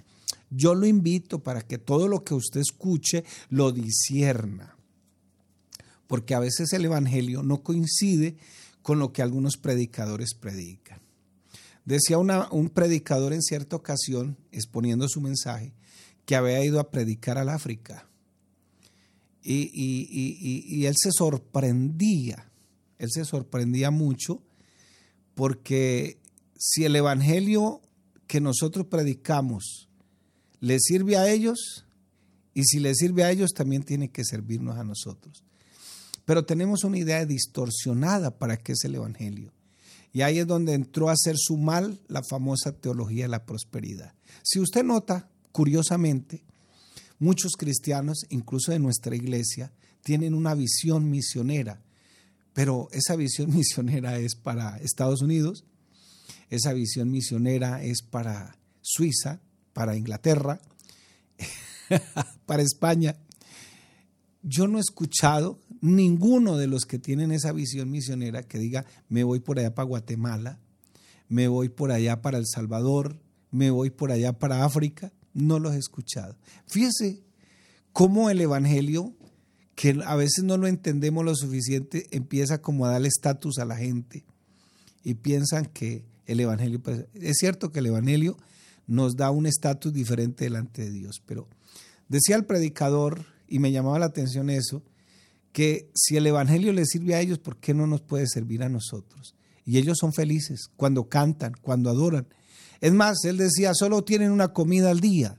yo 0.49 0.73
lo 0.73 0.87
invito 0.87 1.43
para 1.43 1.61
que 1.61 1.77
todo 1.77 2.07
lo 2.07 2.23
que 2.23 2.33
usted 2.33 2.59
escuche 2.59 3.23
lo 3.49 3.71
disierna. 3.71 4.75
Porque 6.07 6.33
a 6.33 6.39
veces 6.39 6.73
el 6.73 6.85
Evangelio 6.85 7.43
no 7.43 7.61
coincide 7.61 8.35
con 8.81 8.97
lo 8.97 9.13
que 9.13 9.21
algunos 9.21 9.57
predicadores 9.57 10.33
predican. 10.33 11.01
Decía 11.85 12.17
un 12.17 12.69
predicador 12.69 13.31
en 13.31 13.43
cierta 13.43 13.75
ocasión, 13.75 14.37
exponiendo 14.51 15.07
su 15.07 15.21
mensaje, 15.21 15.75
que 16.25 16.35
había 16.35 16.65
ido 16.65 16.79
a 16.79 16.89
predicar 16.89 17.37
al 17.37 17.49
África. 17.49 18.07
Y, 19.43 20.85
él 20.85 20.95
se 20.97 21.11
sorprendía, 21.11 22.51
él 22.97 23.09
se 23.11 23.25
sorprendía 23.25 23.91
mucho 23.91 24.41
porque 25.33 26.19
si 26.57 26.85
el 26.85 26.95
Evangelio 26.95 27.81
que 28.27 28.39
nosotros 28.39 28.85
predicamos 28.85 29.89
le 30.59 30.77
sirve 30.79 31.17
a 31.17 31.29
ellos, 31.31 31.85
y 32.53 32.63
si 32.63 32.79
le 32.79 32.93
sirve 32.93 33.23
a 33.23 33.31
ellos, 33.31 33.51
también 33.53 33.83
tiene 33.83 34.09
que 34.09 34.23
servirnos 34.23 34.77
a 34.77 34.83
nosotros. 34.83 35.43
Pero 36.25 36.45
tenemos 36.45 36.83
una 36.83 36.97
idea 36.97 37.25
distorsionada 37.25 38.37
para 38.37 38.57
qué 38.57 38.73
es 38.73 38.83
el 38.83 38.95
Evangelio. 38.95 39.53
Y 40.13 40.21
ahí 40.21 40.39
es 40.39 40.47
donde 40.47 40.73
entró 40.73 41.09
a 41.09 41.13
hacer 41.13 41.35
su 41.37 41.57
mal 41.57 41.99
la 42.07 42.21
famosa 42.23 42.73
teología 42.73 43.23
de 43.23 43.29
la 43.29 43.45
prosperidad. 43.45 44.13
Si 44.43 44.59
usted 44.59 44.83
nota, 44.83 45.29
curiosamente, 45.51 46.43
muchos 47.21 47.53
cristianos, 47.55 48.25
incluso 48.29 48.71
de 48.71 48.79
nuestra 48.79 49.15
iglesia, 49.15 49.71
tienen 50.03 50.33
una 50.33 50.55
visión 50.55 51.09
misionera, 51.09 51.81
pero 52.53 52.89
esa 52.91 53.15
visión 53.15 53.51
misionera 53.55 54.17
es 54.17 54.35
para 54.35 54.77
Estados 54.79 55.21
Unidos, 55.21 55.63
esa 56.49 56.73
visión 56.73 57.09
misionera 57.09 57.81
es 57.83 58.01
para 58.01 58.57
Suiza, 58.81 59.39
para 59.71 59.95
Inglaterra, 59.95 60.59
para 62.45 62.63
España. 62.63 63.15
Yo 64.43 64.67
no 64.67 64.79
he 64.79 64.81
escuchado 64.81 65.59
ninguno 65.79 66.57
de 66.57 66.67
los 66.67 66.85
que 66.85 66.97
tienen 66.97 67.31
esa 67.31 67.51
visión 67.53 67.91
misionera 67.91 68.43
que 68.43 68.57
diga, 68.57 68.85
me 69.07 69.23
voy 69.23 69.39
por 69.39 69.59
allá 69.59 69.75
para 69.75 69.87
Guatemala, 69.87 70.59
me 71.29 71.47
voy 71.47 71.69
por 71.69 71.91
allá 71.91 72.21
para 72.21 72.39
El 72.39 72.47
Salvador, 72.47 73.21
me 73.51 73.69
voy 73.69 73.91
por 73.91 74.11
allá 74.11 74.33
para 74.33 74.65
África. 74.65 75.13
No 75.33 75.59
los 75.59 75.73
he 75.73 75.77
escuchado. 75.77 76.35
Fíjese 76.67 77.23
cómo 77.93 78.29
el 78.29 78.41
Evangelio, 78.41 79.13
que 79.75 79.99
a 80.05 80.15
veces 80.15 80.43
no 80.43 80.57
lo 80.57 80.67
entendemos 80.67 81.25
lo 81.25 81.35
suficiente, 81.35 82.07
empieza 82.11 82.61
como 82.61 82.85
a 82.85 82.91
darle 82.91 83.07
estatus 83.07 83.57
a 83.59 83.65
la 83.65 83.77
gente 83.77 84.25
y 85.03 85.15
piensan 85.15 85.65
que 85.65 86.05
el 86.25 86.39
Evangelio, 86.39 86.81
pues, 86.81 87.05
es 87.13 87.37
cierto 87.37 87.71
que 87.71 87.79
el 87.79 87.87
Evangelio 87.87 88.37
nos 88.87 89.15
da 89.15 89.31
un 89.31 89.45
estatus 89.45 89.93
diferente 89.93 90.45
delante 90.45 90.83
de 90.83 90.91
Dios, 90.91 91.21
pero 91.25 91.47
decía 92.07 92.35
el 92.35 92.45
predicador, 92.45 93.25
y 93.47 93.59
me 93.59 93.71
llamaba 93.71 93.99
la 93.99 94.05
atención 94.05 94.49
eso, 94.49 94.83
que 95.51 95.89
si 95.93 96.15
el 96.15 96.27
Evangelio 96.27 96.71
les 96.71 96.89
sirve 96.89 97.15
a 97.15 97.21
ellos, 97.21 97.39
¿por 97.39 97.57
qué 97.57 97.73
no 97.73 97.87
nos 97.87 98.01
puede 98.01 98.27
servir 98.27 98.63
a 98.63 98.69
nosotros? 98.69 99.35
Y 99.65 99.77
ellos 99.77 99.97
son 99.99 100.13
felices 100.13 100.69
cuando 100.75 101.09
cantan, 101.09 101.53
cuando 101.61 101.89
adoran. 101.89 102.27
Es 102.81 102.91
más, 102.91 103.23
él 103.25 103.37
decía, 103.37 103.73
solo 103.73 104.03
tienen 104.03 104.31
una 104.31 104.49
comida 104.53 104.89
al 104.89 104.99
día 104.99 105.37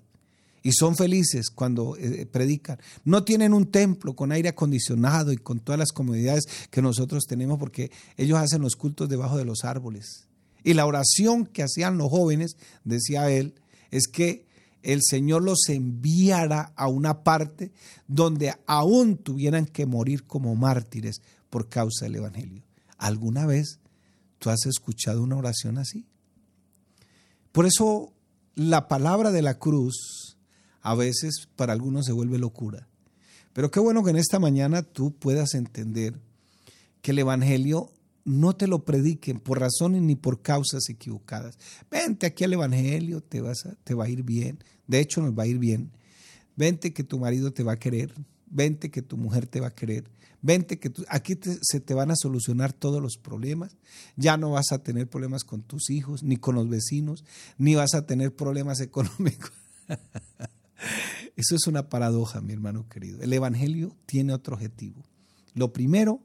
y 0.62 0.72
son 0.72 0.96
felices 0.96 1.50
cuando 1.50 1.96
eh, 1.96 2.24
predican. 2.26 2.78
No 3.04 3.24
tienen 3.24 3.52
un 3.52 3.66
templo 3.66 4.14
con 4.14 4.30
aire 4.32 4.50
acondicionado 4.50 5.32
y 5.32 5.36
con 5.36 5.58
todas 5.58 5.78
las 5.78 5.92
comodidades 5.92 6.44
que 6.70 6.82
nosotros 6.82 7.24
tenemos 7.26 7.58
porque 7.58 7.90
ellos 8.16 8.38
hacen 8.38 8.62
los 8.62 8.76
cultos 8.76 9.08
debajo 9.08 9.36
de 9.36 9.44
los 9.44 9.64
árboles. 9.64 10.28
Y 10.64 10.74
la 10.74 10.86
oración 10.86 11.46
que 11.46 11.64
hacían 11.64 11.98
los 11.98 12.10
jóvenes, 12.10 12.56
decía 12.84 13.28
él, 13.30 13.54
es 13.90 14.06
que 14.06 14.46
el 14.82 15.00
Señor 15.02 15.42
los 15.42 15.68
enviara 15.68 16.72
a 16.76 16.88
una 16.88 17.24
parte 17.24 17.72
donde 18.06 18.54
aún 18.66 19.16
tuvieran 19.16 19.66
que 19.66 19.86
morir 19.86 20.24
como 20.24 20.54
mártires 20.54 21.20
por 21.50 21.68
causa 21.68 22.04
del 22.04 22.16
Evangelio. 22.16 22.62
¿Alguna 22.98 23.46
vez 23.46 23.80
tú 24.38 24.50
has 24.50 24.64
escuchado 24.66 25.22
una 25.22 25.36
oración 25.36 25.78
así? 25.78 26.06
Por 27.52 27.66
eso 27.66 28.12
la 28.54 28.88
palabra 28.88 29.30
de 29.30 29.42
la 29.42 29.58
cruz 29.58 30.36
a 30.80 30.94
veces 30.94 31.48
para 31.54 31.72
algunos 31.72 32.06
se 32.06 32.12
vuelve 32.12 32.38
locura. 32.38 32.88
Pero 33.52 33.70
qué 33.70 33.80
bueno 33.80 34.02
que 34.02 34.10
en 34.10 34.16
esta 34.16 34.38
mañana 34.38 34.82
tú 34.82 35.14
puedas 35.14 35.54
entender 35.54 36.18
que 37.02 37.10
el 37.10 37.18
Evangelio 37.18 37.90
no 38.24 38.54
te 38.54 38.66
lo 38.66 38.84
prediquen 38.84 39.40
por 39.40 39.60
razones 39.60 40.02
ni 40.02 40.16
por 40.16 40.42
causas 40.42 40.88
equivocadas. 40.88 41.58
Vente 41.90 42.26
aquí 42.26 42.44
al 42.44 42.54
Evangelio, 42.54 43.20
te, 43.20 43.40
vas 43.40 43.66
a, 43.66 43.74
te 43.84 43.94
va 43.94 44.04
a 44.04 44.08
ir 44.08 44.22
bien. 44.22 44.58
De 44.86 45.00
hecho, 45.00 45.20
nos 45.20 45.32
va 45.36 45.42
a 45.42 45.46
ir 45.46 45.58
bien. 45.58 45.90
Vente 46.56 46.92
que 46.92 47.04
tu 47.04 47.18
marido 47.18 47.52
te 47.52 47.62
va 47.62 47.72
a 47.72 47.78
querer. 47.78 48.14
Vente 48.52 48.90
que 48.90 49.02
tu 49.02 49.16
mujer 49.16 49.46
te 49.46 49.60
va 49.60 49.68
a 49.68 49.74
querer. 49.74 50.04
Vente 50.42 50.78
que 50.78 50.92
aquí 51.08 51.38
se 51.62 51.80
te 51.80 51.94
van 51.94 52.10
a 52.10 52.16
solucionar 52.16 52.72
todos 52.72 53.00
los 53.00 53.16
problemas. 53.16 53.76
Ya 54.16 54.36
no 54.36 54.50
vas 54.50 54.70
a 54.72 54.82
tener 54.82 55.08
problemas 55.08 55.42
con 55.42 55.62
tus 55.62 55.90
hijos, 55.90 56.22
ni 56.22 56.36
con 56.36 56.54
los 56.54 56.68
vecinos, 56.68 57.24
ni 57.58 57.74
vas 57.74 57.94
a 57.94 58.06
tener 58.06 58.34
problemas 58.34 58.80
económicos. 58.82 59.52
Eso 61.36 61.56
es 61.56 61.66
una 61.66 61.88
paradoja, 61.88 62.40
mi 62.40 62.52
hermano 62.52 62.88
querido. 62.88 63.22
El 63.22 63.32
Evangelio 63.32 63.96
tiene 64.06 64.34
otro 64.34 64.54
objetivo. 64.54 65.02
Lo 65.54 65.72
primero 65.72 66.20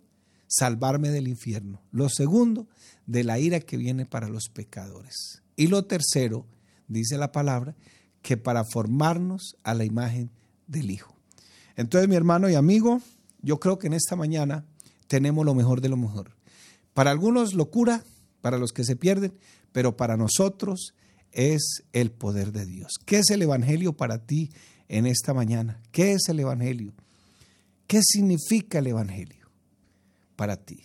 salvarme 0.47 1.09
del 1.09 1.27
infierno. 1.27 1.81
Lo 1.91 2.09
segundo, 2.09 2.67
de 3.05 3.23
la 3.23 3.39
ira 3.39 3.59
que 3.59 3.77
viene 3.77 4.05
para 4.05 4.29
los 4.29 4.49
pecadores. 4.49 5.43
Y 5.55 5.67
lo 5.67 5.85
tercero, 5.85 6.45
dice 6.87 7.17
la 7.17 7.31
palabra, 7.31 7.75
que 8.21 8.37
para 8.37 8.63
formarnos 8.63 9.57
a 9.63 9.73
la 9.73 9.85
imagen 9.85 10.31
del 10.67 10.91
Hijo. 10.91 11.16
Entonces, 11.77 12.09
mi 12.09 12.15
hermano 12.15 12.49
y 12.49 12.55
amigo, 12.55 13.01
yo 13.41 13.59
creo 13.59 13.79
que 13.79 13.87
en 13.87 13.93
esta 13.93 14.17
mañana 14.17 14.65
tenemos 15.07 15.45
lo 15.45 15.55
mejor 15.55 15.79
de 15.79 15.87
lo 15.87 15.95
mejor. 15.95 16.35
Para 16.93 17.11
algunos 17.11 17.53
locura, 17.53 18.03
para 18.41 18.57
los 18.57 18.73
que 18.73 18.83
se 18.83 18.97
pierden, 18.97 19.33
pero 19.71 19.95
para 19.95 20.17
nosotros 20.17 20.93
es 21.31 21.83
el 21.93 22.11
poder 22.11 22.51
de 22.51 22.65
Dios. 22.65 22.95
¿Qué 23.05 23.19
es 23.19 23.29
el 23.29 23.41
Evangelio 23.41 23.93
para 23.93 24.25
ti 24.25 24.49
en 24.89 25.05
esta 25.05 25.33
mañana? 25.33 25.81
¿Qué 25.93 26.11
es 26.11 26.27
el 26.27 26.41
Evangelio? 26.41 26.93
¿Qué 27.87 28.01
significa 28.03 28.79
el 28.79 28.87
Evangelio? 28.87 29.37
para 30.37 30.55
ti. 30.55 30.79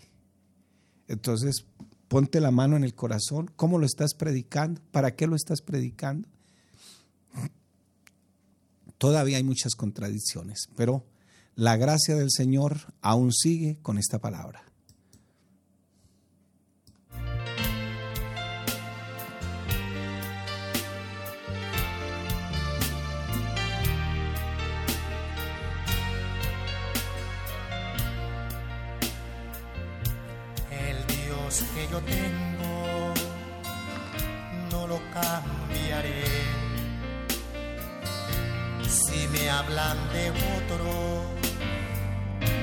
Entonces, 1.07 1.65
ponte 2.09 2.41
la 2.41 2.51
mano 2.51 2.77
en 2.77 2.83
el 2.83 2.95
corazón. 2.95 3.49
¿Cómo 3.55 3.79
lo 3.79 3.87
estás 3.87 4.15
predicando? 4.15 4.81
¿Para 4.91 5.15
qué 5.15 5.29
lo 5.29 5.37
estás 5.37 5.61
predicando? 5.61 6.29
Todavía 9.03 9.39
hay 9.39 9.43
muchas 9.43 9.75
contradicciones, 9.75 10.69
pero 10.77 11.05
la 11.57 11.77
gracia 11.77 12.15
del 12.15 12.31
Señor 12.31 12.95
aún 13.01 13.33
sigue 13.33 13.81
con 13.83 13.99
esta 13.99 14.21
palabra. 14.21 14.63
yo 31.91 32.01
tengo, 32.03 33.15
no 34.71 34.87
lo 34.87 34.97
cambiaré. 35.13 35.62
Hablan 39.51 39.97
de 40.13 40.31
otro, 40.31 41.25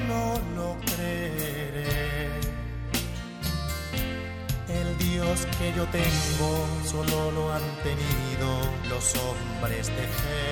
no 0.07 0.39
lo 0.55 0.77
creeré. 0.95 2.29
El 4.67 4.97
Dios 4.97 5.47
que 5.57 5.73
yo 5.75 5.85
tengo 5.87 6.67
solo 6.85 7.31
lo 7.31 7.53
han 7.53 7.63
tenido 7.83 8.49
los 8.89 9.15
hombres 9.15 9.87
de 9.87 10.07
fe. 10.21 10.51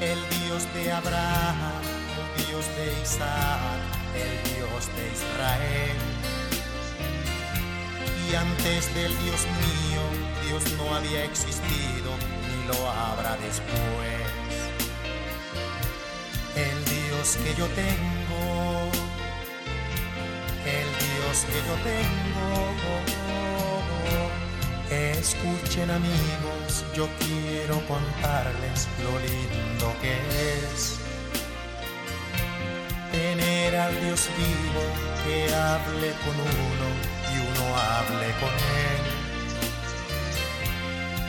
El 0.00 0.18
Dios 0.40 0.66
de 0.74 0.92
Abraham, 0.92 1.82
el 2.18 2.46
Dios 2.46 2.66
de 2.76 3.02
Isaac, 3.02 3.92
el 4.14 4.54
Dios 4.54 4.88
de 4.96 5.04
Israel 5.12 5.96
Si 8.28 8.34
antes 8.34 8.94
del 8.94 9.12
Dios 9.24 9.40
mío 9.62 10.02
Dios 10.46 10.62
no 10.78 10.94
había 10.94 11.24
existido 11.24 12.10
lo 12.66 12.90
habrá 12.90 13.36
después. 13.36 14.22
El 16.56 16.84
Dios 16.84 17.36
que 17.42 17.54
yo 17.54 17.66
tengo, 17.68 18.90
el 20.64 20.88
Dios 21.02 21.36
que 21.46 21.58
yo 21.68 21.74
tengo. 21.84 22.22
Escuchen 24.90 25.90
amigos, 25.90 26.84
yo 26.94 27.08
quiero 27.20 27.80
contarles 27.86 28.88
lo 29.02 29.18
lindo 29.20 29.94
que 30.02 30.12
es 30.12 30.98
tener 33.12 33.76
al 33.76 33.94
Dios 34.00 34.28
vivo 34.36 34.82
que 35.24 35.54
hable 35.54 36.12
con 36.24 36.34
uno 36.34 36.88
y 37.30 37.36
uno 37.38 37.76
hable 37.76 38.26
con 38.40 38.50
él. 38.50 39.21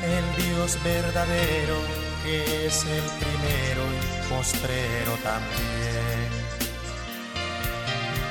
El 0.04 0.44
Dios 0.44 0.78
verdadero 0.84 1.78
que 2.24 2.66
es 2.68 2.86
el 2.86 3.04
primero 3.22 3.84
y 3.92 4.34
postrero 4.34 5.14
también. 5.24 6.30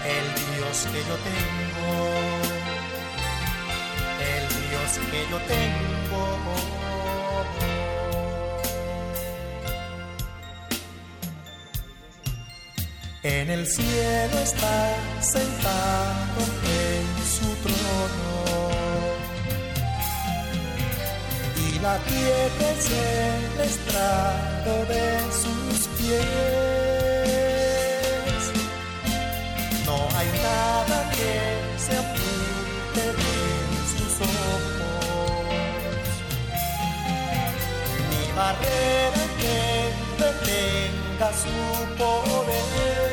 El 0.05 0.27
Dios 0.35 0.87
que 0.93 1.01
yo 1.09 1.17
tengo, 1.31 1.95
el 4.35 4.45
Dios 4.69 4.91
que 5.11 5.31
yo 5.31 5.39
tengo. 5.49 5.93
En 13.25 13.51
el 13.51 13.67
cielo 13.69 14.39
está 14.43 14.97
sentado 15.21 16.43
en 16.65 17.07
su 17.25 17.47
trono 17.63 18.42
la 21.83 21.97
es 21.97 22.91
el 22.91 23.61
estrado 23.61 24.75
de 24.87 25.05
sus 25.43 25.79
pies. 25.99 26.23
No 29.85 29.97
hay 30.17 30.29
nada 30.49 30.99
que 31.17 31.35
se 31.85 31.95
oculte 31.99 33.05
de 33.21 33.37
sus 33.93 34.15
ojos, 34.21 35.45
ni 38.11 38.23
barrera 38.39 39.25
que 39.41 39.61
detenga 40.23 41.29
su 41.43 41.59
poder. 41.99 43.13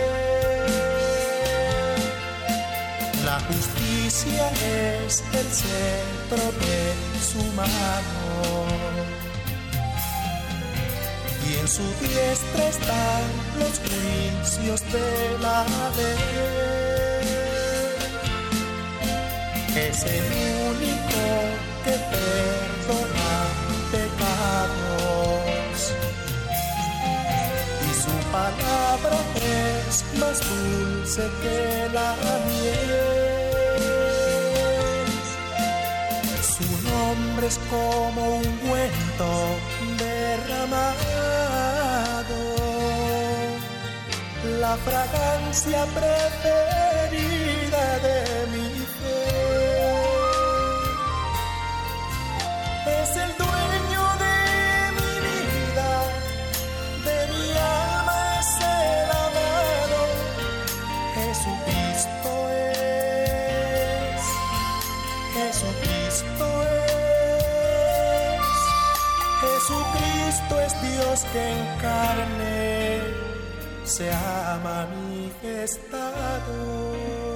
La 3.25 3.37
justicia 3.47 4.45
es 4.51 5.13
el 5.33 5.47
centro 5.63 6.43
de 6.61 6.77
su 7.29 7.41
mano. 7.55 8.28
Y 11.47 11.53
en 11.59 11.67
su 11.67 11.83
diestra 11.99 12.67
están 12.67 13.23
los 13.59 13.79
juicios 13.79 14.81
de 14.91 15.37
la 15.41 15.65
ley. 15.97 17.29
Es 19.75 20.03
el 20.03 20.25
único 20.69 21.21
que 21.85 21.95
perdona 22.11 23.31
pecados. 23.91 25.79
Y 27.87 27.91
su 28.03 28.15
palabra 28.31 29.17
es 29.87 29.95
más 30.19 30.39
dulce 30.39 31.23
que 31.41 31.89
la 31.93 32.15
miel. 32.45 33.08
Es 37.43 37.59
como 37.69 38.37
un 38.37 38.45
ungüento 38.45 39.29
derramado, 39.97 40.95
la 44.59 44.75
fragancia 44.77 45.85
preferida 45.95 47.19
de 47.99 48.47
mi 48.51 48.69
fe. 48.99 49.29
Se 73.99 74.09
ha 74.09 74.57
manifestado. 74.63 77.28